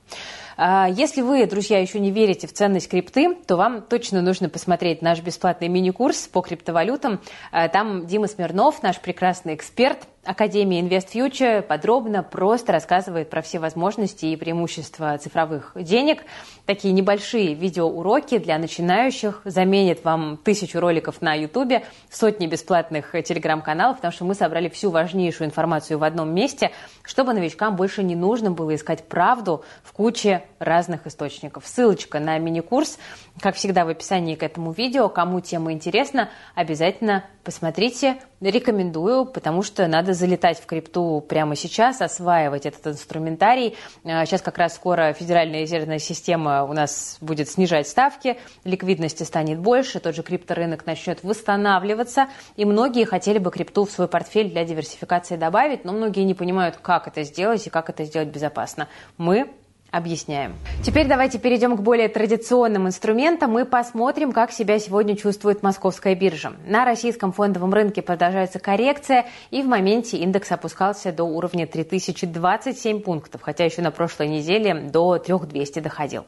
А, 0.61 0.89
если 0.89 1.21
вы, 1.21 1.47
друзья, 1.47 1.79
еще 1.79 2.01
не 2.01 2.11
верите 2.11 2.49
в 2.49 2.53
ценность 2.53 2.89
крипты, 2.91 3.37
то 3.47 3.57
вам 3.57 3.81
точно 3.81 4.23
нужно 4.23 4.49
посмотреть 4.49 5.03
наш 5.03 5.21
бесплатный 5.21 5.69
мини-курс 5.69 6.27
по 6.27 6.41
криптовалютам. 6.41 7.21
А, 7.53 7.69
там 7.69 8.07
Дима 8.07 8.27
Смирнов, 8.27 8.83
наш 8.83 9.01
прекрасный 9.01 9.55
эксперт, 9.55 10.09
Академия 10.25 10.83
Invest 10.83 11.13
Future 11.15 11.63
подробно, 11.63 12.25
просто 12.25 12.73
рассказывает 12.73 13.31
про 13.31 13.41
все 13.41 13.61
возможности 13.61 14.27
и 14.27 14.37
преимущества 14.37 15.17
цифровых 15.17 15.73
денег. 15.77 16.25
Такие 16.67 16.93
небольшие 16.93 17.55
видеоуроки 17.55 18.39
для 18.39 18.59
начинающих 18.59 19.41
заменят 19.45 20.05
вам 20.05 20.37
тысячу 20.37 20.81
роликов 20.81 21.23
на 21.23 21.35
YouTube, 21.35 21.85
сотни 22.11 22.47
бесплатных 22.47 23.13
телеграм-каналов, 23.13 23.99
потому 23.99 24.13
что 24.13 24.25
мы 24.25 24.35
собрали 24.35 24.69
всю 24.69 24.91
важнейшую 24.91 25.47
информацию 25.47 25.99
в 25.99 26.05
одном 26.05 26.35
месте, 26.35 26.73
чтобы 27.05 27.33
новичкам 27.33 27.77
больше 27.77 28.03
не 28.03 28.17
нужно 28.17 28.51
было 28.51 28.75
искать 28.75 29.09
правду 29.09 29.65
в 29.83 29.93
куче 29.93 30.43
разных 30.59 31.07
источников. 31.07 31.67
Ссылочка 31.67 32.21
на 32.21 32.39
мини-курс, 32.39 32.99
как 33.41 33.55
всегда, 33.55 33.85
в 33.85 33.89
описании 33.89 34.35
к 34.35 34.43
этому 34.43 34.73
видео. 34.73 35.09
Кому 35.09 35.41
тема 35.41 35.73
интересна, 35.73 36.31
обязательно 36.55 37.25
посмотрите. 37.45 38.17
Рекомендую, 38.41 39.25
потому 39.25 39.63
что 39.63 39.87
надо 39.89 40.13
залетать 40.13 40.61
в 40.61 40.67
крипту 40.67 41.25
прямо 41.27 41.57
сейчас, 41.57 42.01
осваивать 42.01 42.67
этот 42.67 42.87
инструментарий. 42.89 43.77
А, 44.05 44.25
сейчас 44.27 44.43
как 44.43 44.59
раз 44.59 44.75
скоро 44.75 45.13
федеральная 45.13 45.63
резервная 45.63 45.99
система 45.99 46.65
у 46.65 46.73
нас 46.73 47.17
будет 47.21 47.49
снижать 47.49 47.89
ставки, 47.89 48.39
ликвидности 48.65 49.25
станет 49.25 49.59
больше, 49.59 49.99
тот 49.99 50.15
же 50.15 50.23
крипторынок 50.23 50.87
начнет 50.87 51.25
восстанавливаться, 51.25 52.29
и 52.57 52.65
многие 52.65 53.05
хотели 53.05 53.39
бы 53.39 53.51
крипту 53.51 53.87
в 53.87 53.91
свой 53.91 54.09
портфель 54.09 54.51
для 54.51 54.65
диверсификации 54.65 55.37
добавить, 55.37 55.85
но 55.85 55.93
многие 55.93 56.25
не 56.25 56.35
понимают, 56.35 56.77
как 56.77 57.09
это 57.09 57.23
сделать 57.25 57.67
и 57.67 57.71
как 57.71 57.91
это 57.91 58.05
сделать 58.05 58.29
безопасно. 58.29 58.89
Мы 59.17 59.51
Объясняем. 59.91 60.55
Теперь 60.83 61.09
давайте 61.09 61.39
перейдем 61.39 61.75
к 61.75 61.81
более 61.81 62.11
традиционным 62.11 62.89
инструментам 62.89 63.59
и 63.59 63.65
посмотрим, 63.65 64.33
как 64.33 64.53
себя 64.53 64.79
сегодня 64.79 65.17
чувствует 65.17 65.63
московская 65.63 66.15
биржа. 66.15 66.53
На 66.67 66.85
российском 66.85 67.33
фондовом 67.33 67.73
рынке 67.73 68.03
продолжается 68.03 68.59
коррекция, 68.59 69.25
и 69.51 69.63
в 69.63 69.67
моменте 69.67 70.19
индекс 70.19 70.53
опускался 70.53 71.11
до 71.11 71.25
уровня 71.25 71.67
3027 71.67 73.01
пунктов, 73.01 73.41
хотя 73.41 73.65
еще 73.65 73.81
на 73.81 73.91
прошлой 73.91 74.29
неделе 74.29 74.75
до 74.75 75.17
3200 75.17 75.81
доходил. 75.81 76.27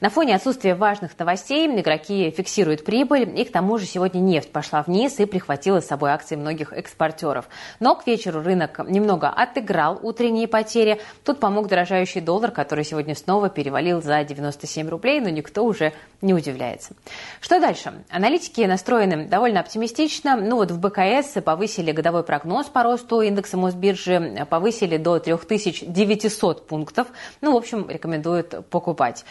На 0.00 0.10
фоне 0.10 0.34
отсутствия 0.34 0.74
важных 0.74 1.16
новостей 1.16 1.68
игроки 1.68 2.30
фиксируют 2.36 2.84
прибыль, 2.84 3.32
и 3.38 3.44
к 3.44 3.52
тому 3.52 3.78
же 3.78 3.86
сегодня 3.86 4.18
нефть 4.18 4.50
пошла 4.50 4.82
вниз 4.82 5.20
и 5.20 5.26
прихватила 5.26 5.80
с 5.80 5.86
собой 5.86 6.10
акции 6.10 6.34
многих 6.34 6.72
экспортеров. 6.72 7.48
Но 7.78 7.94
к 7.94 8.04
вечеру 8.08 8.42
рынок 8.42 8.80
немного 8.88 9.28
отыграл 9.28 10.00
утренние 10.02 10.48
потери. 10.48 11.00
Тут 11.24 11.38
помог 11.38 11.68
дорожающий 11.68 12.20
доллар, 12.20 12.50
который 12.50 12.84
сегодня 12.84 12.95
снова 13.14 13.48
перевалил 13.48 14.02
за 14.02 14.22
97 14.24 14.88
рублей, 14.88 15.20
но 15.20 15.28
никто 15.28 15.64
уже 15.64 15.92
не 16.22 16.34
удивляется. 16.34 16.94
Что 17.40 17.60
дальше? 17.60 17.92
Аналитики 18.10 18.60
настроены 18.62 19.26
довольно 19.26 19.60
оптимистично. 19.60 20.36
Ну 20.36 20.56
вот 20.56 20.70
в 20.70 20.80
БКС 20.80 21.42
повысили 21.42 21.92
годовой 21.92 22.22
прогноз 22.22 22.66
по 22.66 22.82
росту 22.82 23.20
индекса 23.20 23.56
Мосбиржи, 23.56 24.46
повысили 24.48 24.96
до 24.96 25.18
3900 25.18 26.66
пунктов. 26.66 27.08
Ну, 27.40 27.52
в 27.52 27.56
общем, 27.56 27.88
рекомендуют 27.88 28.68
покупать. 28.70 29.24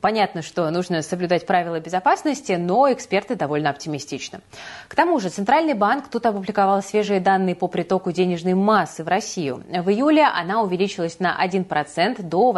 Понятно, 0.00 0.42
что 0.42 0.68
нужно 0.70 1.00
соблюдать 1.02 1.46
правила 1.46 1.78
безопасности, 1.78 2.52
но 2.52 2.92
эксперты 2.92 3.36
довольно 3.36 3.70
оптимистичны. 3.70 4.40
К 4.88 4.96
тому 4.96 5.20
же 5.20 5.28
Центральный 5.28 5.74
банк 5.74 6.08
тут 6.08 6.26
опубликовал 6.26 6.82
свежие 6.82 7.20
данные 7.20 7.54
по 7.54 7.68
притоку 7.68 8.10
денежной 8.10 8.54
массы 8.54 9.04
в 9.04 9.08
Россию. 9.08 9.62
В 9.68 9.88
июле 9.88 10.24
она 10.24 10.60
увеличилась 10.62 11.20
на 11.20 11.36
1% 11.40 12.20
до 12.22 12.50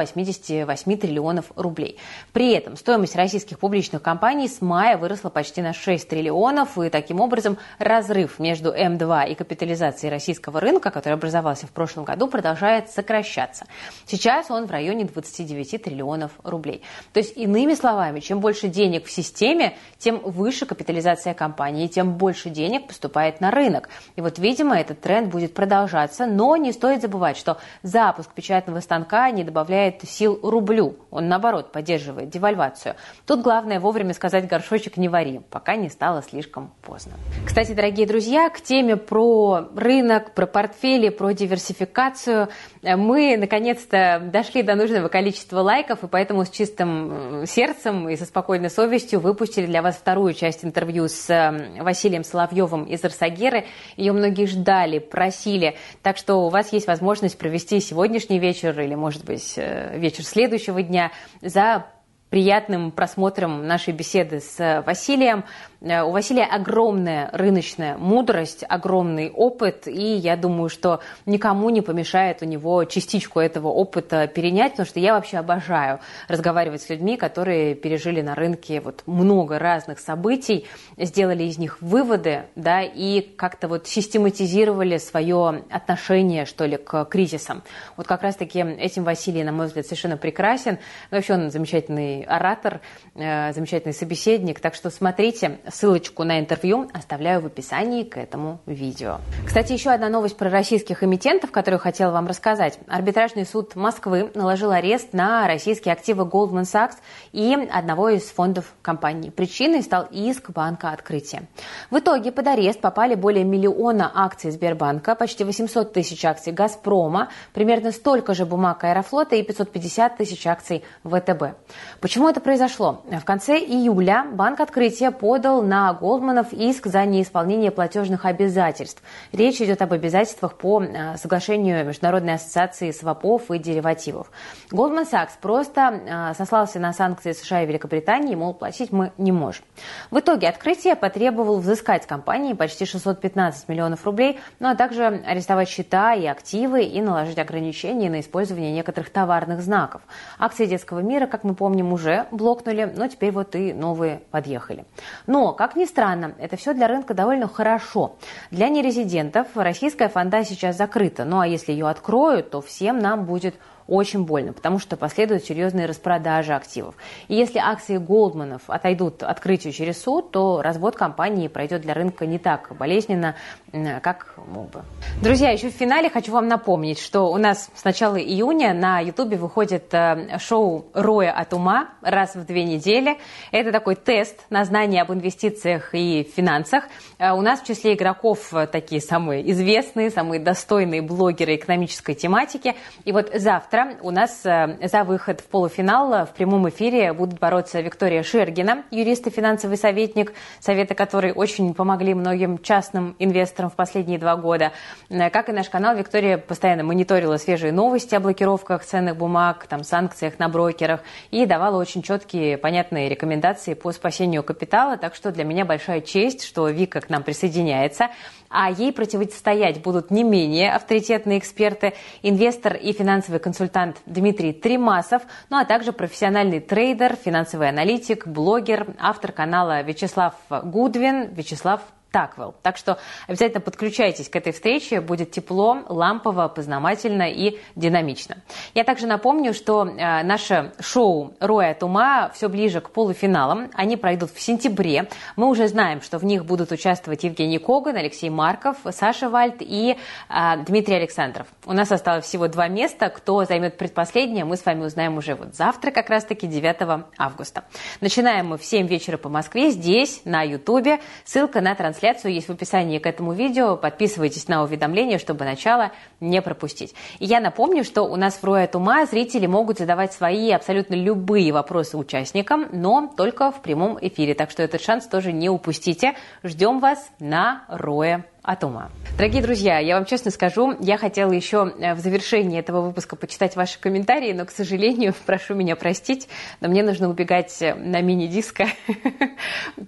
88 0.49 0.97
триллионов 0.99 1.47
рублей. 1.57 1.99
При 2.33 2.53
этом 2.53 2.77
стоимость 2.77 3.17
российских 3.17 3.59
публичных 3.59 4.03
компаний 4.03 4.49
с 4.49 4.61
мая 4.61 4.97
выросла 4.97 5.31
почти 5.31 5.63
на 5.63 5.73
6 5.73 6.09
триллионов, 6.09 6.79
и 6.79 6.91
таким 6.91 7.21
образом 7.21 7.59
разрыв 7.79 8.39
между 8.39 8.73
М2 8.75 9.31
и 9.31 9.35
капитализацией 9.35 10.11
российского 10.11 10.61
рынка, 10.61 10.91
который 10.91 11.15
образовался 11.15 11.67
в 11.67 11.71
прошлом 11.71 12.05
году, 12.05 12.29
продолжает 12.29 12.91
сокращаться. 12.91 13.67
Сейчас 14.07 14.51
он 14.51 14.67
в 14.67 14.71
районе 14.71 15.05
29 15.05 15.83
триллионов 15.83 16.33
рублей. 16.45 16.83
То 17.13 17.21
есть, 17.21 17.37
иными 17.37 17.75
словами, 17.75 18.21
чем 18.21 18.41
больше 18.41 18.69
денег 18.69 19.07
в 19.07 19.11
системе, 19.11 19.77
тем 19.99 20.19
выше 20.19 20.67
капитализация 20.67 21.35
компании, 21.35 21.87
тем 21.87 22.15
больше 22.15 22.51
денег 22.51 22.87
поступает 22.89 23.41
на 23.41 23.51
рынок. 23.51 23.89
И 24.17 24.21
вот, 24.21 24.39
видимо, 24.39 24.79
этот 24.79 25.01
тренд 25.01 25.29
будет 25.29 25.55
продолжаться, 25.55 26.27
но 26.27 26.57
не 26.57 26.73
стоит 26.73 27.03
забывать, 27.03 27.37
что 27.37 27.59
запуск 27.83 28.33
печатного 28.33 28.81
станка 28.81 29.31
не 29.31 29.45
добавляет 29.45 30.03
сил 30.09 30.38
рублю. 30.43 30.97
Он, 31.11 31.29
наоборот, 31.29 31.73
поддерживает 31.73 32.31
девальвацию. 32.31 32.95
Тут 33.27 33.43
главное 33.43 33.81
вовремя 33.81 34.15
сказать 34.15 34.47
горшочек 34.47 34.97
не 34.97 35.09
вари, 35.09 35.41
пока 35.51 35.77
не 35.77 35.89
стало 35.89 36.23
слишком 36.23 36.73
поздно. 36.83 37.13
Кстати, 37.47 37.73
дорогие 37.73 38.07
друзья, 38.07 38.49
к 38.51 38.61
теме 38.61 38.97
про 38.97 39.69
рынок, 39.75 40.35
про 40.35 40.47
портфели, 40.47 41.09
про 41.09 41.33
диверсификацию 41.33 42.49
мы, 42.83 43.37
наконец-то, 43.37 44.21
дошли 44.25 44.63
до 44.63 44.75
нужного 44.75 45.09
количества 45.09 45.61
лайков, 45.61 46.05
и 46.05 46.09
поэтому 46.09 46.45
с 46.45 46.51
чистым 46.51 47.45
сердцем 47.47 48.09
и 48.09 48.17
со 48.17 48.25
спокойной 48.25 48.71
совестью 48.71 49.21
выпустили 49.21 49.67
для 49.67 49.83
вас 49.83 49.97
вторую 49.97 50.35
часть 50.35 50.65
интервью 50.65 51.09
с 51.09 51.29
эм, 51.31 51.83
Василием 51.85 52.25
Соловьевым 52.25 52.85
из 52.85 53.05
Арсагеры. 53.05 53.67
Ее 53.97 54.13
многие 54.13 54.47
ждали, 54.47 54.99
просили. 54.99 55.77
Так 56.03 56.17
что 56.17 56.47
у 56.47 56.49
вас 56.49 56.73
есть 56.73 56.87
возможность 56.87 57.39
провести 57.39 57.81
сегодняшний 57.81 58.39
вечер 58.39 58.79
или, 58.81 58.95
может 58.95 59.25
быть, 59.25 59.55
э, 59.57 59.99
вечер 59.99 60.25
следующего 60.29 60.83
дня 60.83 61.11
за 61.41 61.87
приятным 62.31 62.91
просмотром 62.91 63.67
нашей 63.67 63.95
беседы 63.95 64.41
с 64.41 64.83
Василием. 64.87 65.45
Э, 65.81 66.03
у 66.03 66.11
Василия 66.11 66.45
огромная 66.45 67.31
рыночная 67.33 67.97
мудрость, 67.97 68.65
огромный 68.69 69.31
опыт, 69.31 69.87
и 69.87 70.15
я 70.17 70.37
думаю, 70.37 70.69
что 70.69 71.01
никому 71.27 71.71
не 71.71 71.83
помешает 71.83 72.43
у 72.43 72.45
него 72.45 72.85
частичку 72.85 73.41
этого 73.41 73.69
опыта 73.69 74.27
перенять, 74.27 74.73
потому 74.73 74.87
что 74.87 75.01
я 75.01 75.15
вообще 75.15 75.39
обожаю 75.39 76.01
разговаривать 76.27 76.83
с 76.83 76.89
людьми, 76.89 77.17
которые 77.17 77.75
пережили 77.75 78.23
на 78.23 78.35
рынке 78.35 78.81
вот 78.81 79.03
много 79.07 79.59
разных 79.59 80.01
событий, 80.01 80.67
сделали 80.97 81.45
из 81.45 81.59
них 81.59 81.81
выводы, 81.81 82.45
да, 82.57 82.83
и 82.83 83.21
как-то 83.21 83.69
вот 83.69 83.87
систематизировали 83.87 84.99
свое 84.99 85.63
отношение, 85.71 86.45
что 86.45 86.65
ли, 86.67 86.77
к 86.77 87.05
кризисам. 87.05 87.63
Вот 87.97 88.07
как 88.07 88.23
раз-таки 88.23 88.61
этим 88.61 89.05
Василий, 89.05 89.45
на 89.45 89.53
мой 89.53 89.67
взгляд, 89.67 89.87
совершенно 89.87 90.17
прекрасен. 90.17 90.79
Вообще 91.11 91.35
он 91.35 91.51
замечательный 91.51 92.23
оратор, 92.23 92.81
э, 93.15 93.53
замечательный 93.53 93.95
собеседник, 93.95 94.61
так 94.61 94.75
что 94.75 94.91
смотрите, 94.91 95.59
Ссылочку 95.71 96.25
на 96.25 96.41
интервью 96.41 96.89
оставляю 96.95 97.41
в 97.41 97.47
описании 97.47 98.03
к 98.03 98.17
этому 98.17 98.61
видео. 98.67 99.19
Кстати, 99.47 99.73
еще 99.73 99.91
одна 99.91 100.09
новость 100.09 100.37
про 100.37 100.51
российских 100.51 101.03
эмитентов, 101.03 101.51
которую 101.51 101.79
хотела 101.79 102.11
вам 102.11 102.27
рассказать. 102.27 102.79
Арбитражный 102.89 103.45
суд 103.45 103.77
Москвы 103.77 104.31
наложил 104.35 104.71
арест 104.71 105.13
на 105.13 105.47
российские 105.47 105.93
активы 105.93 106.25
Goldman 106.25 106.63
Sachs 106.63 106.97
и 107.33 107.55
одного 107.71 108.09
из 108.09 108.23
фондов 108.31 108.75
компании. 108.83 109.31
Причиной 109.31 109.83
стал 109.83 110.07
иск 110.11 110.51
банка 110.51 110.91
открытия. 110.91 111.43
В 111.91 111.99
итоге 111.99 112.33
под 112.33 112.47
арест 112.47 112.81
попали 112.81 113.15
более 113.15 113.45
миллиона 113.45 114.11
акций 114.15 114.51
Сбербанка, 114.51 115.15
почти 115.15 115.45
800 115.45 115.93
тысяч 115.93 116.25
акций 116.25 116.53
Газпрома, 116.53 117.29
примерно 117.53 117.93
столько 117.93 118.35
же 118.35 118.47
бумаг 118.47 118.85
Аэрофлота 118.85 119.37
и 119.37 119.43
550 119.43 120.17
тысяч 120.17 120.47
акций 120.47 120.85
ВТБ. 121.05 121.57
Почему 122.01 122.29
это 122.29 122.41
произошло? 122.41 123.03
В 123.11 123.25
конце 123.25 123.59
июля 123.59 124.27
банк 124.33 124.61
открытия 124.61 125.11
подал 125.11 125.58
подал 125.59 125.63
на 125.63 125.93
Голдманов 125.93 126.53
иск 126.53 126.87
за 126.87 127.05
неисполнение 127.05 127.71
платежных 127.71 128.25
обязательств. 128.25 129.03
Речь 129.33 129.61
идет 129.61 129.83
об 129.83 129.93
обязательствах 129.93 130.55
по 130.55 130.83
э, 130.83 131.17
соглашению 131.17 131.85
Международной 131.85 132.35
ассоциации 132.35 132.91
свопов 132.91 133.51
и 133.51 133.59
деривативов. 133.59 134.31
Goldman 134.73 135.07
Sachs 135.11 135.31
просто 135.41 136.01
э, 136.31 136.35
сослался 136.35 136.79
на 136.79 136.93
санкции 136.93 137.33
США 137.33 137.63
и 137.63 137.67
Великобритании, 137.67 138.35
мол, 138.35 138.55
платить 138.55 138.93
мы 138.93 139.13
не 139.19 139.33
можем. 139.33 139.65
В 140.11 140.19
итоге 140.19 140.49
открытие 140.49 140.97
потребовал 140.97 141.59
взыскать 141.59 142.07
компании 142.07 142.53
почти 142.53 142.85
615 142.85 143.69
миллионов 143.69 144.05
рублей, 144.05 144.39
ну 144.61 144.69
а 144.69 144.75
также 144.75 145.05
арестовать 145.05 145.69
счета 145.69 146.15
и 146.15 146.27
активы 146.27 146.85
и 146.85 147.01
наложить 147.01 147.39
ограничения 147.39 148.11
на 148.11 148.21
использование 148.21 148.73
некоторых 148.73 149.11
товарных 149.11 149.63
знаков. 149.63 150.03
Акции 150.39 150.67
детского 150.67 151.01
мира, 151.01 151.27
как 151.27 151.45
мы 151.45 151.55
помним, 151.55 151.93
уже 151.93 152.27
блокнули, 152.31 152.93
но 152.95 153.09
теперь 153.09 153.33
вот 153.33 153.55
и 153.55 153.73
новые 153.73 154.21
подъехали. 154.31 154.85
Но 155.27 155.48
как 155.53 155.77
ни 155.77 155.85
странно, 155.85 156.35
это 156.39 156.57
все 156.57 156.75
для 156.75 156.89
рынка 156.89 157.15
довольно 157.15 157.49
хорошо. 157.49 158.17
Для 158.51 158.69
нерезидентов 158.69 159.49
российская 159.55 160.09
фонда 160.09 160.45
сейчас 160.45 160.77
закрыта. 160.77 161.25
Ну 161.25 161.41
а 161.41 161.47
если 161.47 161.73
ее 161.73 161.89
откроют, 161.89 162.51
то 162.51 162.61
всем 162.61 162.99
нам 162.99 163.25
будет 163.25 163.55
очень 163.89 164.25
больно, 164.25 164.53
потому 164.53 164.79
что 164.79 164.97
последуют 164.97 165.45
серьезные 165.45 165.87
распродажи 165.87 166.53
активов. 166.53 166.95
И 167.29 167.35
если 167.35 167.59
акции 167.59 167.97
Голдманов 167.97 168.63
отойдут 168.67 169.23
открытию 169.23 169.73
через 169.73 170.01
суд, 170.01 170.31
то 170.31 170.61
развод 170.63 170.95
компании 170.95 171.49
пройдет 171.49 171.81
для 171.81 171.95
рынка 171.95 172.27
не 172.27 172.39
так 172.39 172.77
болезненно, 172.79 173.35
как 173.73 174.35
мог 174.47 174.71
бы. 174.71 174.83
Друзья, 175.23 175.51
еще 175.51 175.71
в 175.71 175.73
финале 175.73 176.11
хочу 176.11 176.33
вам 176.33 176.49
напомнить, 176.49 177.01
что 177.01 177.31
у 177.31 177.39
нас 177.39 177.71
с 177.75 177.85
начала 177.85 178.17
июня 178.17 178.75
на 178.75 179.01
Ютубе 179.01 179.37
выходит 179.37 179.93
э, 179.95 180.39
шоу 180.39 180.87
«Роя 180.93 181.33
от 181.33 181.55
ума» 181.55 181.89
раз 182.03 182.35
в 182.35 182.45
две 182.45 182.65
недели. 182.65 183.17
Это 183.53 183.73
такой 183.73 183.95
тест 183.95 184.45
на 184.51 184.65
знание 184.65 185.03
об 185.03 185.13
инвестициях 185.13 185.95
и 185.95 186.31
финансах. 186.37 186.85
Э, 187.19 187.33
у 187.33 187.41
нас 187.41 187.61
в 187.61 187.67
числе 187.67 187.95
игроков 187.95 188.53
э, 188.53 188.67
такие 188.67 189.01
самые 189.01 189.51
известные, 189.51 190.11
самые 190.11 190.41
достойные 190.41 191.01
блогеры 191.01 191.57
экономической 191.57 192.15
тематики. 192.15 192.75
И 193.05 193.13
вот 193.13 193.31
завтра 193.35 193.78
завтра 193.79 193.99
у 194.03 194.11
нас 194.11 194.45
э, 194.45 194.79
за 194.89 195.05
выход 195.05 195.41
в 195.41 195.47
полуфинал 195.47 196.27
в 196.27 196.31
прямом 196.31 196.69
эфире 196.69 197.13
будут 197.13 197.39
бороться 197.39 197.81
Виктория 197.81 198.23
Шергина, 198.23 198.85
юрист 198.91 199.27
и 199.27 199.31
финансовый 199.31 199.77
советник, 199.77 200.33
советы 200.61 200.95
которой 200.95 201.33
очень 201.33 201.75
помогли 201.75 202.15
многим 202.15 202.59
частным 202.59 203.15
инвесторам 203.19 203.71
в 203.71 203.75
последние 203.75 204.19
два 204.19 204.37
года. 204.37 204.73
Э, 205.11 205.31
как 205.31 205.49
и 205.49 205.53
наш 205.53 205.69
канал, 205.69 205.97
Виктория 205.97 206.39
постоянно 206.39 206.83
мониторила 206.83 207.37
свежие 207.37 207.73
новости 207.73 208.15
о 208.15 208.21
блокировках 208.21 208.85
ценных 208.85 209.17
бумаг, 209.17 209.67
там, 209.69 209.85
санкциях 209.85 210.39
на 210.39 210.49
брокерах 210.49 211.01
и 211.31 211.47
давала 211.47 211.79
очень 211.79 212.03
четкие, 212.03 212.59
понятные 212.59 213.09
рекомендации 213.09 213.75
по 213.75 213.93
спасению 213.93 214.43
капитала. 214.43 214.97
Так 214.97 215.15
что 215.15 215.31
для 215.31 215.45
меня 215.45 215.65
большая 215.65 216.01
честь, 216.01 216.45
что 216.45 216.69
Вика 216.69 217.01
к 217.01 217.11
нам 217.11 217.23
присоединяется 217.23 218.09
а 218.51 218.71
ей 218.71 218.93
противостоять 218.93 219.83
будут 219.83 220.11
не 220.11 220.25
менее 220.25 220.73
авторитетные 220.73 221.39
эксперты, 221.39 221.95
инвестор 222.23 222.75
и 222.75 222.93
финансовый 222.93 223.39
консультант 223.39 223.99
Дмитрий 224.07 224.53
Тримасов, 224.53 225.23
ну 225.51 225.59
а 225.59 225.65
также 225.65 225.93
профессиональный 225.93 226.61
трейдер, 226.61 227.17
финансовый 227.17 227.69
аналитик, 227.69 228.27
блогер, 228.27 228.95
автор 228.99 229.33
канала 229.33 229.83
Вячеслав 229.83 230.35
Гудвин. 230.51 231.29
Вячеслав, 231.35 231.81
Таквелл. 232.11 232.55
Так 232.63 232.77
что 232.77 232.99
обязательно 233.27 233.61
подключайтесь 233.61 234.29
к 234.29 234.37
этой 234.37 234.53
встрече. 234.53 235.01
Будет 235.01 235.31
тепло, 235.31 235.79
лампово, 235.89 236.49
познавательно 236.49 237.31
и 237.31 237.59
динамично. 237.77 238.39
Я 238.75 238.85
также 238.85 239.07
напомню, 239.07 239.53
что 239.53 239.87
э, 239.87 240.23
наше 240.23 240.73
шоу 240.81 241.35
«Роя 241.39 241.73
от 241.73 241.83
ума» 241.83 242.31
все 242.35 242.49
ближе 242.49 242.81
к 242.81 242.91
полуфиналам. 242.91 243.71
Они 243.75 243.97
пройдут 243.97 244.31
в 244.31 244.41
сентябре. 244.41 245.09
Мы 245.37 245.49
уже 245.49 245.69
знаем, 245.69 246.01
что 246.01 246.19
в 246.19 246.25
них 246.25 246.47
будут 246.47 246.73
участвовать 246.73 247.25
Евгений 247.25 247.59
Коган, 247.59 247.97
Алексей 247.97 248.31
Марков, 248.31 248.79
Саша 248.91 249.29
Вальд 249.29 249.57
и 249.61 249.97
э, 250.29 250.57
Дмитрий 250.65 250.97
Александров. 250.97 251.47
У 251.67 251.75
нас 251.75 251.93
осталось 251.93 252.25
всего 252.25 252.49
два 252.49 252.69
места. 252.69 253.11
Кто 253.11 253.45
займет 253.45 253.77
предпоследнее, 253.77 254.47
мы 254.47 254.57
с 254.57 254.65
вами 254.65 254.85
узнаем 254.85 255.19
уже 255.19 255.35
вот 255.35 255.55
завтра, 255.55 255.91
как 255.91 256.09
раз-таки 256.09 256.47
9 256.47 257.05
августа. 257.19 257.65
Начинаем 258.01 258.49
мы 258.49 258.57
в 258.57 258.65
7 258.65 258.87
вечера 258.87 259.19
по 259.19 259.29
Москве 259.29 259.71
здесь, 259.71 260.23
на 260.25 260.43
Ютубе. 260.43 261.01
Ссылка 261.25 261.61
на 261.61 261.75
трансляцию 261.75 261.98
трансляцию 261.99 262.33
есть 262.33 262.49
в 262.49 262.53
описании 262.53 262.99
к 262.99 263.07
этому 263.07 263.33
видео. 263.33 263.77
Подписывайтесь 263.77 264.49
на 264.49 264.63
уведомления, 264.63 265.19
чтобы 265.19 265.45
начало 265.45 265.93
не 266.21 266.41
пропустить. 266.41 266.95
И 267.19 267.25
я 267.27 267.41
напомню, 267.41 267.85
что 267.85 268.03
у 268.03 268.17
нас 268.17 268.37
в 268.37 268.45
Роя 268.45 268.65
от 268.65 268.77
ума 268.77 269.05
зрители 269.07 269.47
могут 269.47 269.79
задавать 269.79 270.13
свои 270.13 270.51
абсолютно 270.53 270.95
любые 270.95 271.53
вопросы 271.53 271.97
участникам, 271.97 272.67
но 272.73 273.13
только 273.17 273.51
в 273.51 273.63
прямом 273.63 273.99
эфире. 274.01 274.35
Так 274.35 274.51
что 274.51 274.63
этот 274.63 274.81
шанс 274.81 275.07
тоже 275.07 275.33
не 275.33 275.49
упустите. 275.49 276.15
Ждем 276.43 276.79
вас 276.79 277.11
на 277.19 277.65
Роя 277.69 278.25
от 278.49 278.65
ума. 278.65 278.91
Дорогие 279.19 279.43
друзья, 279.43 279.79
я 279.79 279.97
вам 279.97 280.07
честно 280.07 280.31
скажу, 280.31 280.75
я 280.81 280.97
хотела 280.97 281.33
еще 281.33 281.71
э, 281.79 281.95
в 281.95 281.99
завершении 281.99 282.59
этого 282.59 282.81
выпуска 282.81 283.15
почитать 283.15 283.57
ваши 283.57 283.79
комментарии, 283.79 284.33
но, 284.33 284.47
к 284.47 284.51
сожалению, 284.51 285.13
прошу 285.27 285.55
меня 285.55 285.77
простить, 285.77 286.29
но 286.61 286.69
мне 286.69 286.83
нужно 286.83 287.11
убегать 287.11 287.61
э, 287.61 287.75
на 287.75 288.01
мини-диско. 288.01 288.67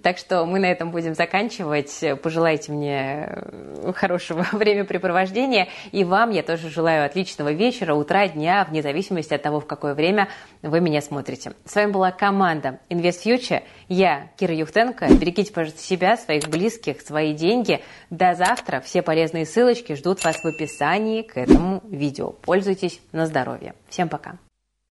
Так 0.03 0.17
что 0.17 0.45
мы 0.45 0.59
на 0.59 0.65
этом 0.65 0.91
будем 0.91 1.13
заканчивать. 1.13 2.03
Пожелайте 2.23 2.71
мне 2.71 3.27
э, 3.27 3.93
хорошего 3.93 4.45
времяпрепровождения. 4.51 5.67
И 5.91 6.03
вам 6.03 6.31
я 6.31 6.43
тоже 6.43 6.69
желаю 6.69 7.05
отличного 7.05 7.51
вечера, 7.51 7.93
утра, 7.93 8.27
дня, 8.27 8.65
вне 8.69 8.81
зависимости 8.81 9.33
от 9.33 9.41
того, 9.41 9.59
в 9.59 9.67
какое 9.67 9.93
время 9.93 10.27
вы 10.61 10.79
меня 10.81 11.01
смотрите. 11.01 11.53
С 11.65 11.75
вами 11.75 11.91
была 11.91 12.11
команда 12.11 12.79
Invest 12.89 13.25
Future. 13.25 13.63
Я 13.89 14.29
Кира 14.37 14.53
Юхтенко. 14.53 15.07
Берегите, 15.13 15.51
пожалуйста, 15.51 15.81
себя, 15.81 16.17
своих 16.17 16.47
близких, 16.47 17.01
свои 17.01 17.33
деньги. 17.33 17.81
До 18.09 18.33
завтра. 18.51 18.81
Все 18.81 19.01
полезные 19.01 19.45
ссылочки 19.45 19.95
ждут 19.95 20.23
вас 20.23 20.35
в 20.43 20.45
описании 20.45 21.21
к 21.21 21.37
этому 21.37 21.81
видео. 21.87 22.31
Пользуйтесь 22.31 22.99
на 23.13 23.25
здоровье. 23.25 23.73
Всем 23.89 24.09
пока. 24.09 24.37